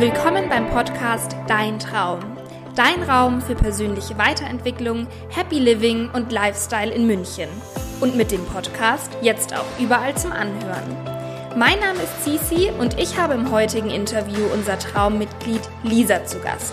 Willkommen 0.00 0.48
beim 0.48 0.66
Podcast 0.70 1.36
Dein 1.46 1.78
Traum. 1.78 2.20
Dein 2.74 3.02
Raum 3.02 3.42
für 3.42 3.54
persönliche 3.54 4.16
Weiterentwicklung, 4.16 5.06
Happy 5.28 5.58
Living 5.58 6.08
und 6.14 6.32
Lifestyle 6.32 6.90
in 6.90 7.06
München. 7.06 7.50
Und 8.00 8.16
mit 8.16 8.32
dem 8.32 8.42
Podcast 8.46 9.10
jetzt 9.20 9.54
auch 9.54 9.66
überall 9.78 10.16
zum 10.16 10.32
Anhören. 10.32 10.96
Mein 11.54 11.78
Name 11.80 11.98
ist 12.02 12.24
Cici 12.24 12.70
und 12.78 12.98
ich 12.98 13.18
habe 13.18 13.34
im 13.34 13.50
heutigen 13.50 13.90
Interview 13.90 14.46
unser 14.54 14.78
Traummitglied 14.78 15.60
Lisa 15.82 16.24
zu 16.24 16.38
Gast. 16.38 16.72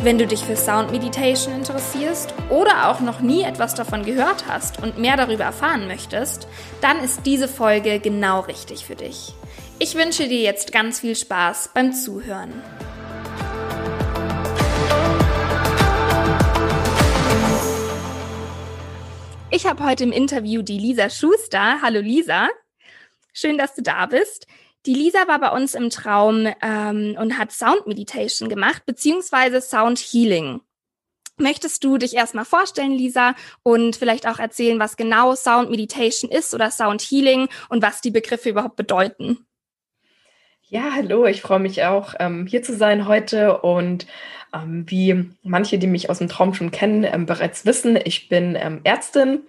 Wenn 0.00 0.18
du 0.18 0.28
dich 0.28 0.44
für 0.44 0.54
Sound 0.54 0.92
Meditation 0.92 1.56
interessierst 1.56 2.32
oder 2.48 2.90
auch 2.90 3.00
noch 3.00 3.18
nie 3.18 3.42
etwas 3.42 3.74
davon 3.74 4.04
gehört 4.04 4.44
hast 4.48 4.80
und 4.80 4.98
mehr 4.98 5.16
darüber 5.16 5.42
erfahren 5.42 5.88
möchtest, 5.88 6.46
dann 6.80 7.02
ist 7.02 7.26
diese 7.26 7.48
Folge 7.48 7.98
genau 7.98 8.38
richtig 8.38 8.86
für 8.86 8.94
dich. 8.94 9.34
Ich 9.84 9.96
wünsche 9.96 10.28
dir 10.28 10.40
jetzt 10.40 10.70
ganz 10.70 11.00
viel 11.00 11.16
Spaß 11.16 11.70
beim 11.74 11.92
Zuhören. 11.92 12.52
Ich 19.50 19.66
habe 19.66 19.84
heute 19.84 20.04
im 20.04 20.12
Interview 20.12 20.62
die 20.62 20.78
Lisa 20.78 21.10
Schuster. 21.10 21.82
Hallo 21.82 21.98
Lisa. 21.98 22.48
Schön, 23.32 23.58
dass 23.58 23.74
du 23.74 23.82
da 23.82 24.06
bist. 24.06 24.46
Die 24.86 24.94
Lisa 24.94 25.26
war 25.26 25.40
bei 25.40 25.50
uns 25.50 25.74
im 25.74 25.90
Traum 25.90 26.46
ähm, 26.62 27.16
und 27.18 27.36
hat 27.36 27.50
Sound 27.50 27.88
Meditation 27.88 28.48
gemacht, 28.48 28.84
beziehungsweise 28.86 29.60
Sound 29.60 29.98
Healing. 29.98 30.60
Möchtest 31.38 31.82
du 31.82 31.98
dich 31.98 32.14
erstmal 32.14 32.44
vorstellen, 32.44 32.92
Lisa, 32.92 33.34
und 33.64 33.96
vielleicht 33.96 34.28
auch 34.28 34.38
erzählen, 34.38 34.78
was 34.78 34.96
genau 34.96 35.34
Sound 35.34 35.70
Meditation 35.70 36.30
ist 36.30 36.54
oder 36.54 36.70
Sound 36.70 37.02
Healing 37.02 37.48
und 37.68 37.82
was 37.82 38.00
die 38.00 38.12
Begriffe 38.12 38.50
überhaupt 38.50 38.76
bedeuten? 38.76 39.44
Ja, 40.74 40.92
hallo, 40.94 41.26
ich 41.26 41.42
freue 41.42 41.58
mich 41.58 41.84
auch, 41.84 42.14
ähm, 42.18 42.46
hier 42.46 42.62
zu 42.62 42.74
sein 42.74 43.06
heute 43.06 43.58
und 43.58 44.06
ähm, 44.54 44.86
wie 44.88 45.28
manche, 45.42 45.78
die 45.78 45.86
mich 45.86 46.08
aus 46.08 46.16
dem 46.20 46.28
Traum 46.28 46.54
schon 46.54 46.70
kennen, 46.70 47.04
ähm, 47.04 47.26
bereits 47.26 47.66
wissen, 47.66 47.98
ich 48.02 48.30
bin 48.30 48.54
Ärztin 48.82 49.42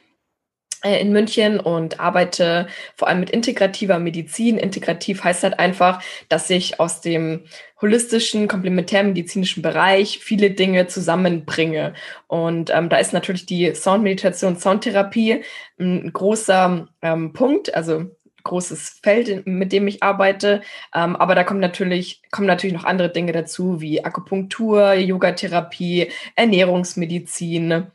äh, 0.84 1.00
in 1.00 1.14
München 1.14 1.62
und 1.62 2.02
arbeite 2.02 2.68
vor 2.98 3.08
allem 3.08 3.22
mit 3.22 3.30
integrativer 3.30 4.00
Medizin. 4.00 4.58
Integrativ 4.58 5.24
heißt 5.24 5.44
halt 5.44 5.60
einfach, 5.60 6.04
dass 6.28 6.50
ich 6.50 6.82
aus 6.82 7.00
dem 7.00 7.46
holistischen, 7.80 8.50
komplementärmedizinischen 8.50 9.64
Bereich 9.64 10.20
viele 10.20 10.52
Dinge 10.52 10.88
zusammenbringe. 10.88 11.94
Und 12.28 12.70
ähm, 12.70 12.90
da 12.90 12.98
ist 12.98 13.14
natürlich 13.14 13.46
die 13.46 13.74
Soundmeditation, 13.76 14.58
Soundtherapie 14.58 15.42
ein 15.80 16.12
großer 16.12 16.90
ähm, 17.02 17.32
Punkt. 17.32 17.74
Also 17.74 18.12
großes 18.44 19.00
Feld, 19.02 19.46
mit 19.48 19.72
dem 19.72 19.88
ich 19.88 20.04
arbeite. 20.04 20.62
Ähm, 20.94 21.16
aber 21.16 21.36
da 21.36 21.44
kommen 21.44 21.60
natürlich, 21.60 22.22
kommen 22.32 22.48
natürlich 22.48 22.76
noch 22.76 22.86
andere 22.86 23.10
Dinge 23.10 23.32
dazu, 23.32 23.82
wie 23.82 24.04
Akupunktur, 24.04 24.94
Yogatherapie, 24.94 26.12
Ernährungsmedizin, 26.36 27.88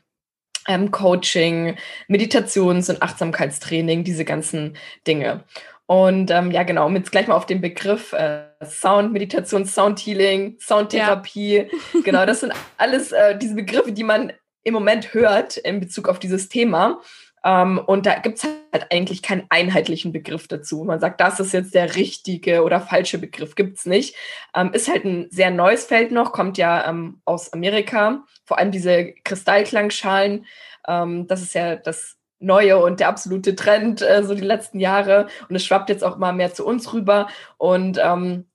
ähm, 0.67 0.91
Coaching, 0.91 1.75
Meditations- 2.07 2.89
und 2.89 3.01
Achtsamkeitstraining, 3.01 4.03
diese 4.03 4.25
ganzen 4.25 4.77
Dinge. 5.07 5.43
Und 5.89 6.29
ähm, 6.29 6.51
ja, 6.51 6.61
genau, 6.61 6.85
um 6.85 6.95
jetzt 6.95 7.11
gleich 7.11 7.27
mal 7.27 7.35
auf 7.35 7.47
den 7.47 7.61
Begriff 7.61 8.13
äh, 8.13 8.43
Sound, 8.63 9.11
Meditation, 9.11 9.65
Sound 9.65 9.99
Healing, 9.99 10.55
Soundtherapie, 10.59 11.55
ja. 11.55 11.65
genau, 12.03 12.27
das 12.27 12.39
sind 12.41 12.53
alles 12.77 13.11
äh, 13.11 13.35
diese 13.37 13.55
Begriffe, 13.55 13.91
die 13.91 14.03
man 14.03 14.31
im 14.63 14.75
Moment 14.75 15.15
hört 15.15 15.57
in 15.57 15.79
Bezug 15.79 16.07
auf 16.07 16.19
dieses 16.19 16.47
Thema. 16.47 17.01
Um, 17.43 17.77
und 17.77 18.05
da 18.05 18.15
gibt 18.15 18.39
es 18.39 18.43
halt 18.43 18.91
eigentlich 18.91 19.21
keinen 19.21 19.45
einheitlichen 19.49 20.11
Begriff 20.11 20.47
dazu. 20.47 20.83
Man 20.83 20.99
sagt, 20.99 21.21
das 21.21 21.39
ist 21.39 21.53
jetzt 21.53 21.73
der 21.73 21.95
richtige 21.95 22.63
oder 22.63 22.81
falsche 22.81 23.17
Begriff, 23.17 23.55
gibt 23.55 23.77
es 23.77 23.85
nicht. 23.85 24.15
Um, 24.53 24.73
ist 24.73 24.89
halt 24.89 25.05
ein 25.05 25.27
sehr 25.31 25.49
neues 25.49 25.85
Feld 25.85 26.11
noch, 26.11 26.33
kommt 26.33 26.57
ja 26.57 26.89
um, 26.89 26.97
ähm, 26.97 27.21
aus 27.25 27.53
Amerika. 27.53 28.25
Vor 28.45 28.57
allem 28.57 28.71
diese 28.71 29.13
Kristallklangschalen, 29.23 30.45
das 30.85 31.41
ist 31.41 31.53
ja 31.53 31.75
das 31.75 32.17
Neue 32.39 32.81
und 32.81 32.99
der 32.99 33.09
absolute 33.09 33.55
Trend 33.55 34.01
äh, 34.01 34.23
so 34.23 34.33
die 34.33 34.41
letzten 34.41 34.79
Jahre. 34.79 35.27
Und 35.49 35.55
es 35.55 35.63
schwappt 35.63 35.89
jetzt 35.89 36.03
auch 36.03 36.17
mal 36.17 36.33
mehr 36.33 36.53
zu 36.53 36.65
uns 36.65 36.93
rüber. 36.93 37.27
Und 37.57 37.99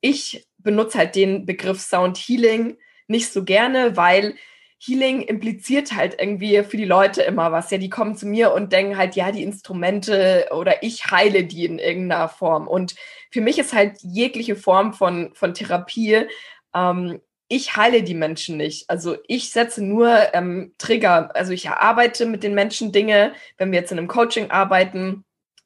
ich 0.00 0.48
benutze 0.58 0.98
halt 0.98 1.14
den 1.14 1.46
Begriff 1.46 1.80
Sound 1.80 2.16
Healing 2.18 2.76
nicht 3.06 3.32
so 3.32 3.44
gerne, 3.44 3.96
weil 3.96 4.34
Healing 4.84 5.22
impliziert 5.22 5.94
halt 5.94 6.16
irgendwie 6.20 6.62
für 6.62 6.76
die 6.76 6.84
Leute 6.84 7.22
immer 7.22 7.52
was. 7.52 7.70
Ja, 7.70 7.78
die 7.78 7.90
kommen 7.90 8.16
zu 8.16 8.26
mir 8.26 8.52
und 8.52 8.72
denken 8.72 8.96
halt, 8.96 9.16
ja, 9.16 9.32
die 9.32 9.42
Instrumente 9.42 10.48
oder 10.50 10.82
ich 10.82 11.10
heile 11.10 11.44
die 11.44 11.64
in 11.64 11.78
irgendeiner 11.78 12.28
Form. 12.28 12.68
Und 12.68 12.94
für 13.30 13.40
mich 13.40 13.58
ist 13.58 13.72
halt 13.72 13.98
jegliche 14.02 14.56
Form 14.56 14.92
von, 14.92 15.30
von 15.34 15.54
Therapie, 15.54 16.26
ähm, 16.74 17.20
ich 17.48 17.76
heile 17.76 18.02
die 18.02 18.14
Menschen 18.14 18.56
nicht. 18.56 18.88
Also 18.88 19.16
ich 19.28 19.50
setze 19.50 19.84
nur 19.84 20.34
ähm, 20.34 20.74
Trigger. 20.78 21.30
Also 21.34 21.52
ich 21.52 21.66
erarbeite 21.66 22.26
mit 22.26 22.42
den 22.42 22.54
Menschen 22.54 22.90
Dinge, 22.90 23.34
wenn 23.58 23.70
wir 23.70 23.80
jetzt 23.80 23.92
in 23.92 23.98
einem 23.98 24.08
Coaching 24.08 24.50
arbeiten, 24.50 25.24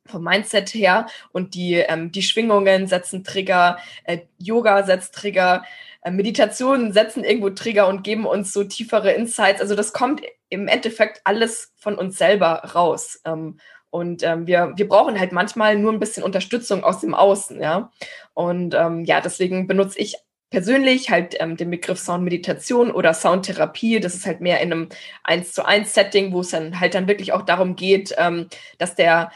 vom 0.09 0.25
Mindset 0.25 0.75
her 0.75 1.07
und 1.33 1.55
die, 1.55 1.75
ähm, 1.75 2.13
die 2.13 2.23
Schwingungen 2.23 2.87
setzen 2.87 3.25
Trigger, 3.25 3.79
äh, 4.05 4.19
Yoga 4.39 4.83
setzt 4.85 5.15
Trigger, 5.15 5.65
äh, 6.03 6.11
Meditationen 6.11 6.93
setzen 6.93 7.25
irgendwo 7.25 7.51
Trigger 7.51 7.89
und 7.89 8.03
geben 8.03 8.27
uns 8.27 8.53
so 8.53 8.65
tiefere 8.65 9.13
Insights. 9.13 9.61
Also 9.61 9.75
das 9.75 9.93
kommt 9.93 10.23
im 10.49 10.69
Endeffekt 10.69 11.21
alles 11.25 11.73
von 11.77 11.97
uns 11.97 12.19
selber 12.19 12.63
raus. 12.75 13.21
Ähm, 13.25 13.59
und 13.91 14.23
ähm, 14.23 14.47
wir, 14.47 14.73
wir 14.77 14.89
brauchen 14.89 15.19
halt 15.19 15.33
manchmal 15.33 15.79
nur 15.79 15.93
ein 15.93 16.01
bisschen 16.01 16.23
Unterstützung 16.23 16.85
aus 16.85 17.01
dem 17.01 17.15
Außen, 17.15 17.61
ja. 17.61 17.91
Und 18.35 18.75
ähm, 18.75 19.05
ja, 19.05 19.21
deswegen 19.21 19.67
benutze 19.67 19.99
ich 19.99 20.17
persönlich 20.51 21.11
halt 21.11 21.37
ähm, 21.41 21.57
den 21.57 21.71
Begriff 21.71 21.99
Soundmeditation 21.99 22.91
oder 22.91 23.15
Soundtherapie. 23.15 24.01
Das 24.01 24.15
ist 24.15 24.27
halt 24.27 24.41
mehr 24.41 24.61
in 24.61 24.73
einem 24.73 24.89
eins 25.25 25.53
zu 25.53 25.65
eins 25.65 25.95
Setting, 25.95 26.33
wo 26.33 26.41
es 26.41 26.51
dann 26.51 26.81
halt 26.81 26.95
dann 26.95 27.09
wirklich 27.09 27.33
auch 27.33 27.43
darum 27.43 27.77
geht, 27.77 28.15
ähm, 28.19 28.49
dass 28.79 28.95
der 28.95 29.31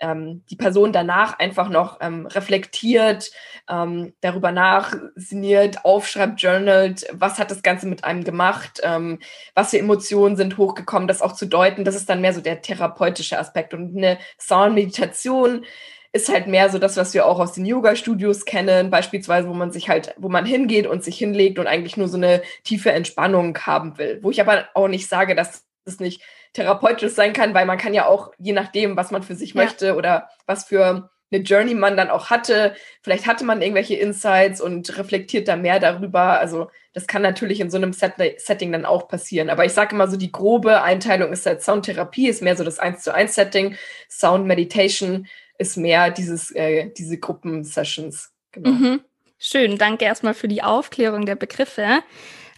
ähm, 0.00 0.42
die 0.50 0.56
Person 0.56 0.92
danach 0.92 1.38
einfach 1.38 1.68
noch 1.68 1.98
ähm, 2.00 2.26
reflektiert, 2.26 3.30
ähm, 3.68 4.12
darüber 4.20 4.52
nachsinniert, 4.52 5.84
aufschreibt, 5.84 6.40
journalt, 6.40 7.06
was 7.12 7.38
hat 7.38 7.50
das 7.50 7.62
Ganze 7.62 7.86
mit 7.86 8.04
einem 8.04 8.24
gemacht, 8.24 8.80
ähm, 8.82 9.18
was 9.54 9.70
für 9.70 9.78
Emotionen 9.78 10.36
sind 10.36 10.58
hochgekommen, 10.58 11.08
das 11.08 11.22
auch 11.22 11.32
zu 11.32 11.46
deuten, 11.46 11.84
das 11.84 11.94
ist 11.94 12.08
dann 12.08 12.20
mehr 12.20 12.34
so 12.34 12.40
der 12.40 12.62
therapeutische 12.62 13.38
Aspekt. 13.38 13.74
Und 13.74 13.96
eine 13.96 14.18
Soundmeditation 14.38 15.64
ist 16.12 16.28
halt 16.28 16.48
mehr 16.48 16.70
so 16.70 16.78
das, 16.78 16.96
was 16.96 17.14
wir 17.14 17.26
auch 17.26 17.38
aus 17.38 17.52
den 17.52 17.64
Yoga-Studios 17.64 18.44
kennen, 18.44 18.90
beispielsweise, 18.90 19.48
wo 19.48 19.54
man 19.54 19.70
sich 19.70 19.88
halt, 19.88 20.14
wo 20.18 20.28
man 20.28 20.44
hingeht 20.44 20.86
und 20.86 21.04
sich 21.04 21.16
hinlegt 21.18 21.58
und 21.58 21.68
eigentlich 21.68 21.96
nur 21.96 22.08
so 22.08 22.16
eine 22.16 22.42
tiefe 22.64 22.90
Entspannung 22.90 23.56
haben 23.58 23.96
will. 23.96 24.18
Wo 24.22 24.30
ich 24.30 24.40
aber 24.40 24.68
auch 24.74 24.88
nicht 24.88 25.08
sage, 25.08 25.36
dass 25.36 25.64
es 25.84 26.00
nicht 26.00 26.22
therapeutisch 26.52 27.12
sein 27.12 27.32
kann, 27.32 27.54
weil 27.54 27.66
man 27.66 27.78
kann 27.78 27.94
ja 27.94 28.06
auch, 28.06 28.32
je 28.38 28.52
nachdem, 28.52 28.96
was 28.96 29.10
man 29.10 29.22
für 29.22 29.34
sich 29.34 29.54
ja. 29.54 29.62
möchte 29.62 29.94
oder 29.94 30.28
was 30.46 30.64
für 30.64 31.10
eine 31.32 31.42
Journey 31.42 31.74
man 31.74 31.96
dann 31.96 32.10
auch 32.10 32.30
hatte, 32.30 32.74
vielleicht 33.02 33.26
hatte 33.26 33.44
man 33.44 33.62
irgendwelche 33.62 33.94
Insights 33.94 34.60
und 34.60 34.98
reflektiert 34.98 35.46
da 35.46 35.56
mehr 35.56 35.78
darüber. 35.78 36.40
Also 36.40 36.70
das 36.92 37.06
kann 37.06 37.22
natürlich 37.22 37.60
in 37.60 37.70
so 37.70 37.76
einem 37.76 37.92
Set 37.92 38.14
Setting 38.38 38.72
dann 38.72 38.84
auch 38.84 39.06
passieren. 39.06 39.48
Aber 39.48 39.64
ich 39.64 39.72
sage 39.72 39.94
immer 39.94 40.08
so, 40.08 40.16
die 40.16 40.32
grobe 40.32 40.82
Einteilung 40.82 41.32
ist 41.32 41.46
halt 41.46 41.62
Soundtherapie, 41.62 42.28
ist 42.28 42.42
mehr 42.42 42.56
so 42.56 42.64
das 42.64 42.80
1 42.80 43.02
zu 43.02 43.14
1 43.14 43.34
Setting. 43.34 43.76
Sound 44.08 44.46
Meditation 44.46 45.28
ist 45.58 45.76
mehr 45.76 46.10
dieses, 46.10 46.50
äh, 46.50 46.90
diese 46.96 47.18
Gruppensessions. 47.18 48.32
Genau. 48.50 48.70
Mhm. 48.70 49.00
Schön, 49.38 49.78
danke 49.78 50.04
erstmal 50.04 50.34
für 50.34 50.48
die 50.48 50.62
Aufklärung 50.62 51.26
der 51.26 51.36
Begriffe. 51.36 52.02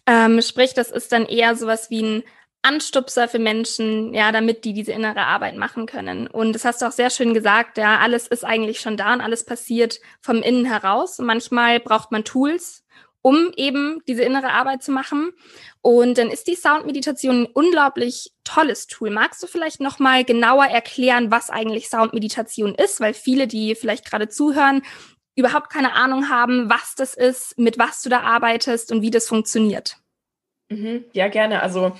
Ähm, 0.06 0.40
sprich, 0.40 0.74
das 0.74 0.90
ist 0.90 1.12
dann 1.12 1.26
eher 1.26 1.54
sowas 1.54 1.90
wie 1.90 2.02
ein 2.02 2.22
Anstupser 2.62 3.28
für 3.28 3.40
Menschen, 3.40 4.14
ja, 4.14 4.30
damit 4.30 4.64
die 4.64 4.72
diese 4.72 4.92
innere 4.92 5.26
Arbeit 5.26 5.56
machen 5.56 5.86
können. 5.86 6.28
Und 6.28 6.52
das 6.52 6.64
hast 6.64 6.80
du 6.80 6.86
auch 6.86 6.92
sehr 6.92 7.10
schön 7.10 7.34
gesagt, 7.34 7.76
ja, 7.76 7.98
alles 7.98 8.28
ist 8.28 8.44
eigentlich 8.44 8.80
schon 8.80 8.96
da 8.96 9.12
und 9.12 9.20
alles 9.20 9.44
passiert 9.44 10.00
vom 10.20 10.42
Innen 10.42 10.64
heraus. 10.64 11.18
Und 11.18 11.26
manchmal 11.26 11.80
braucht 11.80 12.12
man 12.12 12.24
Tools, 12.24 12.84
um 13.20 13.52
eben 13.56 14.00
diese 14.06 14.22
innere 14.22 14.52
Arbeit 14.52 14.82
zu 14.82 14.92
machen. 14.92 15.32
Und 15.80 16.18
dann 16.18 16.30
ist 16.30 16.46
die 16.46 16.54
Soundmeditation 16.54 17.42
ein 17.42 17.46
unglaublich 17.46 18.32
tolles 18.44 18.86
Tool. 18.86 19.10
Magst 19.10 19.42
du 19.42 19.48
vielleicht 19.48 19.80
noch 19.80 19.98
mal 19.98 20.24
genauer 20.24 20.66
erklären, 20.66 21.32
was 21.32 21.50
eigentlich 21.50 21.88
Soundmeditation 21.88 22.76
ist, 22.76 23.00
weil 23.00 23.14
viele, 23.14 23.48
die 23.48 23.74
vielleicht 23.74 24.04
gerade 24.04 24.28
zuhören, 24.28 24.82
überhaupt 25.34 25.70
keine 25.70 25.94
Ahnung 25.94 26.28
haben, 26.28 26.70
was 26.70 26.94
das 26.94 27.14
ist, 27.14 27.58
mit 27.58 27.78
was 27.78 28.02
du 28.02 28.08
da 28.08 28.20
arbeitest 28.20 28.92
und 28.92 29.02
wie 29.02 29.10
das 29.10 29.26
funktioniert? 29.26 29.96
Mhm, 30.68 31.04
ja, 31.12 31.28
gerne. 31.28 31.62
Also 31.62 31.96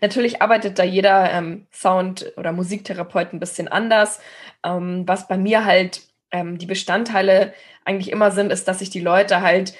Natürlich 0.00 0.42
arbeitet 0.42 0.78
da 0.78 0.84
jeder 0.84 1.30
ähm, 1.32 1.66
Sound- 1.72 2.32
oder 2.36 2.52
Musiktherapeut 2.52 3.32
ein 3.32 3.40
bisschen 3.40 3.68
anders. 3.68 4.20
Ähm, 4.64 5.04
was 5.06 5.28
bei 5.28 5.38
mir 5.38 5.64
halt 5.64 6.02
ähm, 6.30 6.58
die 6.58 6.66
Bestandteile 6.66 7.54
eigentlich 7.84 8.10
immer 8.10 8.30
sind, 8.30 8.50
ist, 8.50 8.68
dass 8.68 8.80
ich 8.80 8.90
die 8.90 9.00
Leute 9.00 9.40
halt 9.40 9.74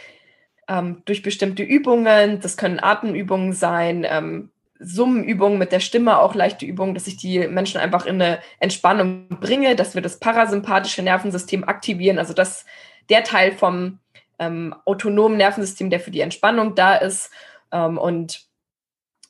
ähm, 0.69 1.03
durch 1.05 1.23
bestimmte 1.23 1.63
Übungen, 1.63 2.41
das 2.41 2.57
können 2.57 2.81
Atemübungen 2.81 3.53
sein, 3.53 4.07
ähm, 4.09 4.51
Summenübungen 4.79 5.59
mit 5.59 5.73
der 5.73 5.81
Stimme, 5.81 6.19
auch 6.19 6.35
leichte 6.35 6.67
Übungen, 6.67 6.95
dass 6.95 7.07
ich 7.07 7.17
die 7.17 7.47
Menschen 7.49 7.81
einfach 7.81 8.05
in 8.05 8.21
eine 8.21 8.41
Entspannung 8.61 9.29
bringe, 9.41 9.75
dass 9.75 9.95
wir 9.95 10.03
das 10.03 10.19
parasympathische 10.19 11.03
Nervensystem 11.03 11.65
aktivieren, 11.65 12.19
also 12.19 12.35
dass 12.35 12.67
der 13.09 13.25
Teil 13.25 13.53
vom 13.53 14.01
ähm, 14.39 14.75
autonomen 14.85 15.39
Nervensystem, 15.39 15.89
der 15.89 16.01
für 16.01 16.11
die 16.11 16.21
Entspannung 16.21 16.75
da 16.75 16.97
ist. 16.97 17.31
Ähm, 17.73 17.97
und, 17.99 18.45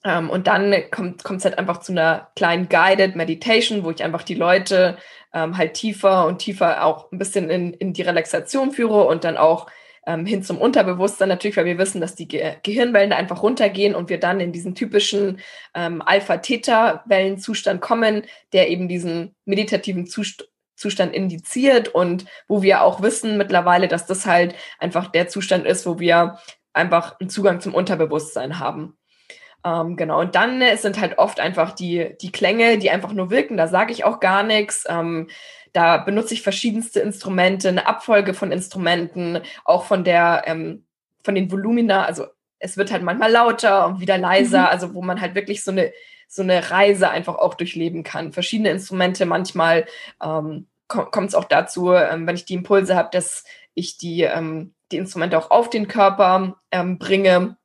ähm, 0.07 0.31
und 0.31 0.47
dann 0.47 0.73
kommt 0.93 1.25
es 1.25 1.45
halt 1.45 1.59
einfach 1.59 1.81
zu 1.81 1.93
einer 1.93 2.31
kleinen 2.37 2.69
Guided 2.69 3.17
Meditation, 3.17 3.83
wo 3.83 3.91
ich 3.91 4.05
einfach 4.05 4.23
die 4.23 4.35
Leute 4.35 4.97
ähm, 5.35 5.59
halt 5.59 5.75
tiefer 5.75 6.27
und 6.27 6.39
tiefer 6.39 6.85
auch 6.85 7.11
ein 7.11 7.19
bisschen 7.19 7.51
in, 7.51 7.75
in 7.75 7.93
die 7.93 8.03
Relaxation 8.03 8.71
führe 8.71 9.05
und 9.05 9.25
dann 9.25 9.37
auch 9.37 9.67
ähm, 10.07 10.25
hin 10.25 10.45
zum 10.45 10.59
Unterbewusstsein 10.59 11.29
natürlich, 11.29 11.57
weil 11.57 11.65
wir 11.65 11.79
wissen, 11.79 12.01
dass 12.01 12.15
die 12.15 12.29
Ge 12.29 12.55
Gehirnwellen 12.63 13.13
einfach 13.13 13.43
runtergehen 13.43 13.97
und 13.97 14.09
wir 14.09 14.21
dann 14.21 14.39
in 14.39 14.53
diesen 14.53 14.77
typischen 14.77 15.41
ähm, 15.75 16.01
Alpha-Theta-Wellenzustand 16.03 17.81
kommen, 17.81 18.23
der 18.53 18.69
eben 18.71 18.89
diesen 18.89 19.35
meditativen 19.45 20.07
Zustand 20.07 20.49
Zustand 20.79 21.15
indiziert 21.15 21.89
und 21.89 22.27
wo 22.49 22.61
wir 22.61 22.83
auch 22.83 23.01
wissen 23.01 23.39
mittlerweile, 23.39 23.89
dass 23.89 24.05
das 24.05 24.27
halt 24.27 24.55
einfach 24.79 25.07
der 25.07 25.27
Zustand 25.27 25.65
ist, 25.65 25.87
wo 25.87 25.99
wir 25.99 26.39
einfach 26.75 27.19
einen 27.19 27.31
Zugang 27.31 27.63
zum 27.63 27.75
Unterbewusstsein 27.75 28.59
haben. 28.59 28.96
Ähm, 29.67 29.97
genau, 29.97 30.21
und 30.21 30.37
dann 30.37 30.63
äh, 30.63 30.77
sind 30.77 31.01
halt 31.01 31.19
oft 31.19 31.41
einfach 31.41 31.73
die, 31.73 32.17
die 32.21 32.31
Klänge, 32.31 32.79
die 32.79 32.91
einfach 32.91 33.13
nur 33.13 33.31
wirken, 33.31 33.57
da 33.57 33.67
sage 33.67 33.91
ich 33.93 34.05
auch 34.05 34.21
gar 34.21 34.45
nichts. 34.45 34.85
Ähm, 34.89 35.29
da 35.73 35.97
benutze 35.97 36.35
ich 36.35 36.43
verschiedenste 36.43 37.01
Instrumente, 37.01 37.69
eine 37.69 37.87
Abfolge 37.87 38.33
von 38.33 38.53
Instrumenten, 38.53 39.41
auch 39.65 39.85
von 39.85 40.05
der, 40.05 40.45
ähm, 40.47 40.85
von 41.25 41.35
den 41.35 41.51
Volumina. 41.51 42.05
Also 42.05 42.27
es 42.61 42.77
wird 42.77 42.93
halt 42.93 43.03
manchmal 43.03 43.33
lauter 43.33 43.87
und 43.87 43.99
wieder 44.01 44.19
leiser, 44.19 44.61
mhm. 44.61 44.67
also 44.67 44.95
wo 44.95 45.03
man 45.03 45.21
halt 45.21 45.35
wirklich 45.35 45.65
so 45.65 45.73
eine, 45.73 45.93
so 46.29 46.43
eine 46.43 46.71
Reise 46.71 47.11
einfach 47.11 47.35
auch 47.35 47.55
durchleben 47.55 48.05
kann. 48.05 48.33
Verschiedene 48.33 48.71
Instrumente, 48.71 49.27
manchmal 49.27 49.87
ähm, 50.23 50.69
kommt 50.87 51.29
es 51.29 51.35
auch 51.35 51.45
dazu, 51.45 51.93
ähm, 51.93 52.29
wenn 52.29 52.37
ich 52.37 52.45
die 52.45 52.55
Impulse 52.55 52.95
habe, 52.95 53.09
dass 53.11 53.43
ich 53.75 53.99
die, 53.99 54.23
ähm, 54.23 54.75
die 54.93 54.99
Instrumente 54.99 55.37
auch 55.37 55.51
auf 55.51 55.71
den 55.71 55.89
Körper 55.89 56.57
ähm, 56.71 56.99
bringe 56.99 57.57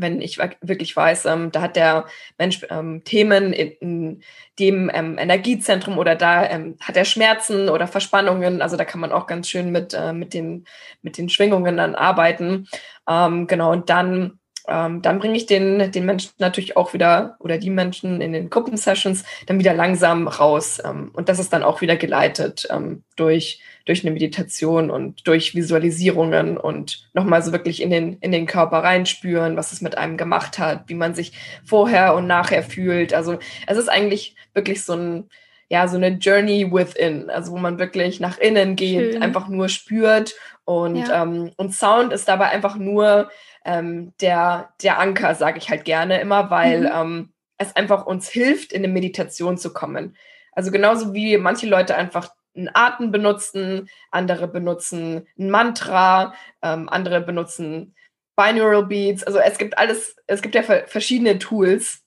wenn 0.00 0.20
ich 0.20 0.38
wirklich 0.38 0.96
weiß, 0.96 1.26
ähm, 1.26 1.52
da 1.52 1.62
hat 1.62 1.76
der 1.76 2.06
Mensch 2.38 2.64
ähm, 2.70 3.02
Themen 3.04 3.52
in, 3.52 3.70
in 3.80 4.22
dem 4.58 4.90
ähm, 4.92 5.18
Energiezentrum 5.18 5.98
oder 5.98 6.14
da 6.14 6.48
ähm, 6.48 6.76
hat 6.80 6.96
er 6.96 7.04
Schmerzen 7.04 7.68
oder 7.68 7.86
Verspannungen. 7.86 8.62
Also 8.62 8.76
da 8.76 8.84
kann 8.84 9.00
man 9.00 9.12
auch 9.12 9.26
ganz 9.26 9.48
schön 9.48 9.70
mit, 9.70 9.94
äh, 9.94 10.12
mit, 10.12 10.34
den, 10.34 10.66
mit 11.02 11.18
den 11.18 11.28
Schwingungen 11.28 11.76
dann 11.76 11.94
arbeiten. 11.94 12.66
Ähm, 13.08 13.46
genau, 13.46 13.72
und 13.72 13.90
dann, 13.90 14.38
ähm, 14.66 15.02
dann 15.02 15.18
bringe 15.18 15.36
ich 15.36 15.46
den, 15.46 15.92
den 15.92 16.06
Menschen 16.06 16.32
natürlich 16.38 16.76
auch 16.76 16.92
wieder 16.92 17.36
oder 17.40 17.58
die 17.58 17.70
Menschen 17.70 18.20
in 18.20 18.32
den 18.32 18.50
Gruppensessions 18.50 19.24
dann 19.46 19.58
wieder 19.58 19.74
langsam 19.74 20.28
raus. 20.28 20.80
und 20.80 21.28
das 21.28 21.38
ist 21.38 21.52
dann 21.52 21.62
auch 21.62 21.80
wieder 21.80 21.96
geleitet 21.96 22.68
durch 23.16 23.60
durch 23.88 24.04
eine 24.04 24.12
Meditation 24.12 24.90
und 24.90 25.26
durch 25.26 25.54
Visualisierungen 25.54 26.58
und 26.58 27.08
nochmal 27.14 27.42
so 27.42 27.52
wirklich 27.52 27.80
in 27.80 27.88
den, 27.88 28.18
in 28.20 28.32
den 28.32 28.44
Körper 28.44 28.84
reinspüren, 28.84 29.56
was 29.56 29.72
es 29.72 29.80
mit 29.80 29.96
einem 29.96 30.18
gemacht 30.18 30.58
hat, 30.58 30.84
wie 30.88 30.94
man 30.94 31.14
sich 31.14 31.32
vorher 31.64 32.14
und 32.14 32.26
nachher 32.26 32.62
fühlt. 32.62 33.14
Also 33.14 33.38
es 33.66 33.78
ist 33.78 33.88
eigentlich 33.88 34.36
wirklich 34.52 34.84
so 34.84 34.92
ein, 34.92 35.30
ja, 35.70 35.88
so 35.88 35.96
eine 35.96 36.08
Journey 36.08 36.70
within, 36.70 37.30
also 37.30 37.52
wo 37.52 37.56
man 37.56 37.78
wirklich 37.78 38.20
nach 38.20 38.36
innen 38.36 38.76
geht, 38.76 39.14
Schön. 39.14 39.22
einfach 39.22 39.48
nur 39.48 39.70
spürt 39.70 40.34
und, 40.66 40.96
ja. 40.96 41.22
ähm, 41.22 41.52
und 41.56 41.74
Sound 41.74 42.12
ist 42.12 42.28
dabei 42.28 42.50
einfach 42.50 42.76
nur 42.76 43.30
ähm, 43.64 44.12
der, 44.20 44.68
der 44.82 44.98
Anker, 44.98 45.34
sage 45.34 45.56
ich 45.56 45.70
halt 45.70 45.86
gerne 45.86 46.20
immer, 46.20 46.50
weil 46.50 46.80
mhm. 46.80 46.90
ähm, 46.94 47.32
es 47.56 47.74
einfach 47.74 48.04
uns 48.04 48.28
hilft, 48.28 48.74
in 48.74 48.84
eine 48.84 48.92
Meditation 48.92 49.56
zu 49.56 49.72
kommen. 49.72 50.14
Also 50.52 50.70
genauso 50.70 51.14
wie 51.14 51.38
manche 51.38 51.66
Leute 51.66 51.96
einfach 51.96 52.30
einen 52.56 52.70
Atem 52.72 53.10
benutzen, 53.10 53.88
andere 54.10 54.48
benutzen 54.48 55.26
ein 55.38 55.50
Mantra, 55.50 56.34
ähm, 56.62 56.88
andere 56.88 57.20
benutzen 57.20 57.94
Binaural 58.36 58.86
Beats. 58.86 59.24
Also 59.24 59.38
es 59.38 59.58
gibt 59.58 59.76
alles, 59.78 60.16
es 60.26 60.42
gibt 60.42 60.54
ja 60.54 60.62
verschiedene 60.62 61.38
Tools, 61.38 62.04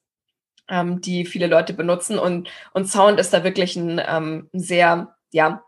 ähm, 0.70 1.02
die 1.02 1.26
viele 1.26 1.48
Leute 1.48 1.74
benutzen 1.74 2.18
und, 2.18 2.50
und 2.74 2.88
Sound 2.88 3.20
ist 3.20 3.34
da 3.34 3.44
wirklich 3.44 3.76
ein, 3.76 4.02
ähm, 4.06 4.50
sehr, 4.54 5.16
ja, 5.32 5.64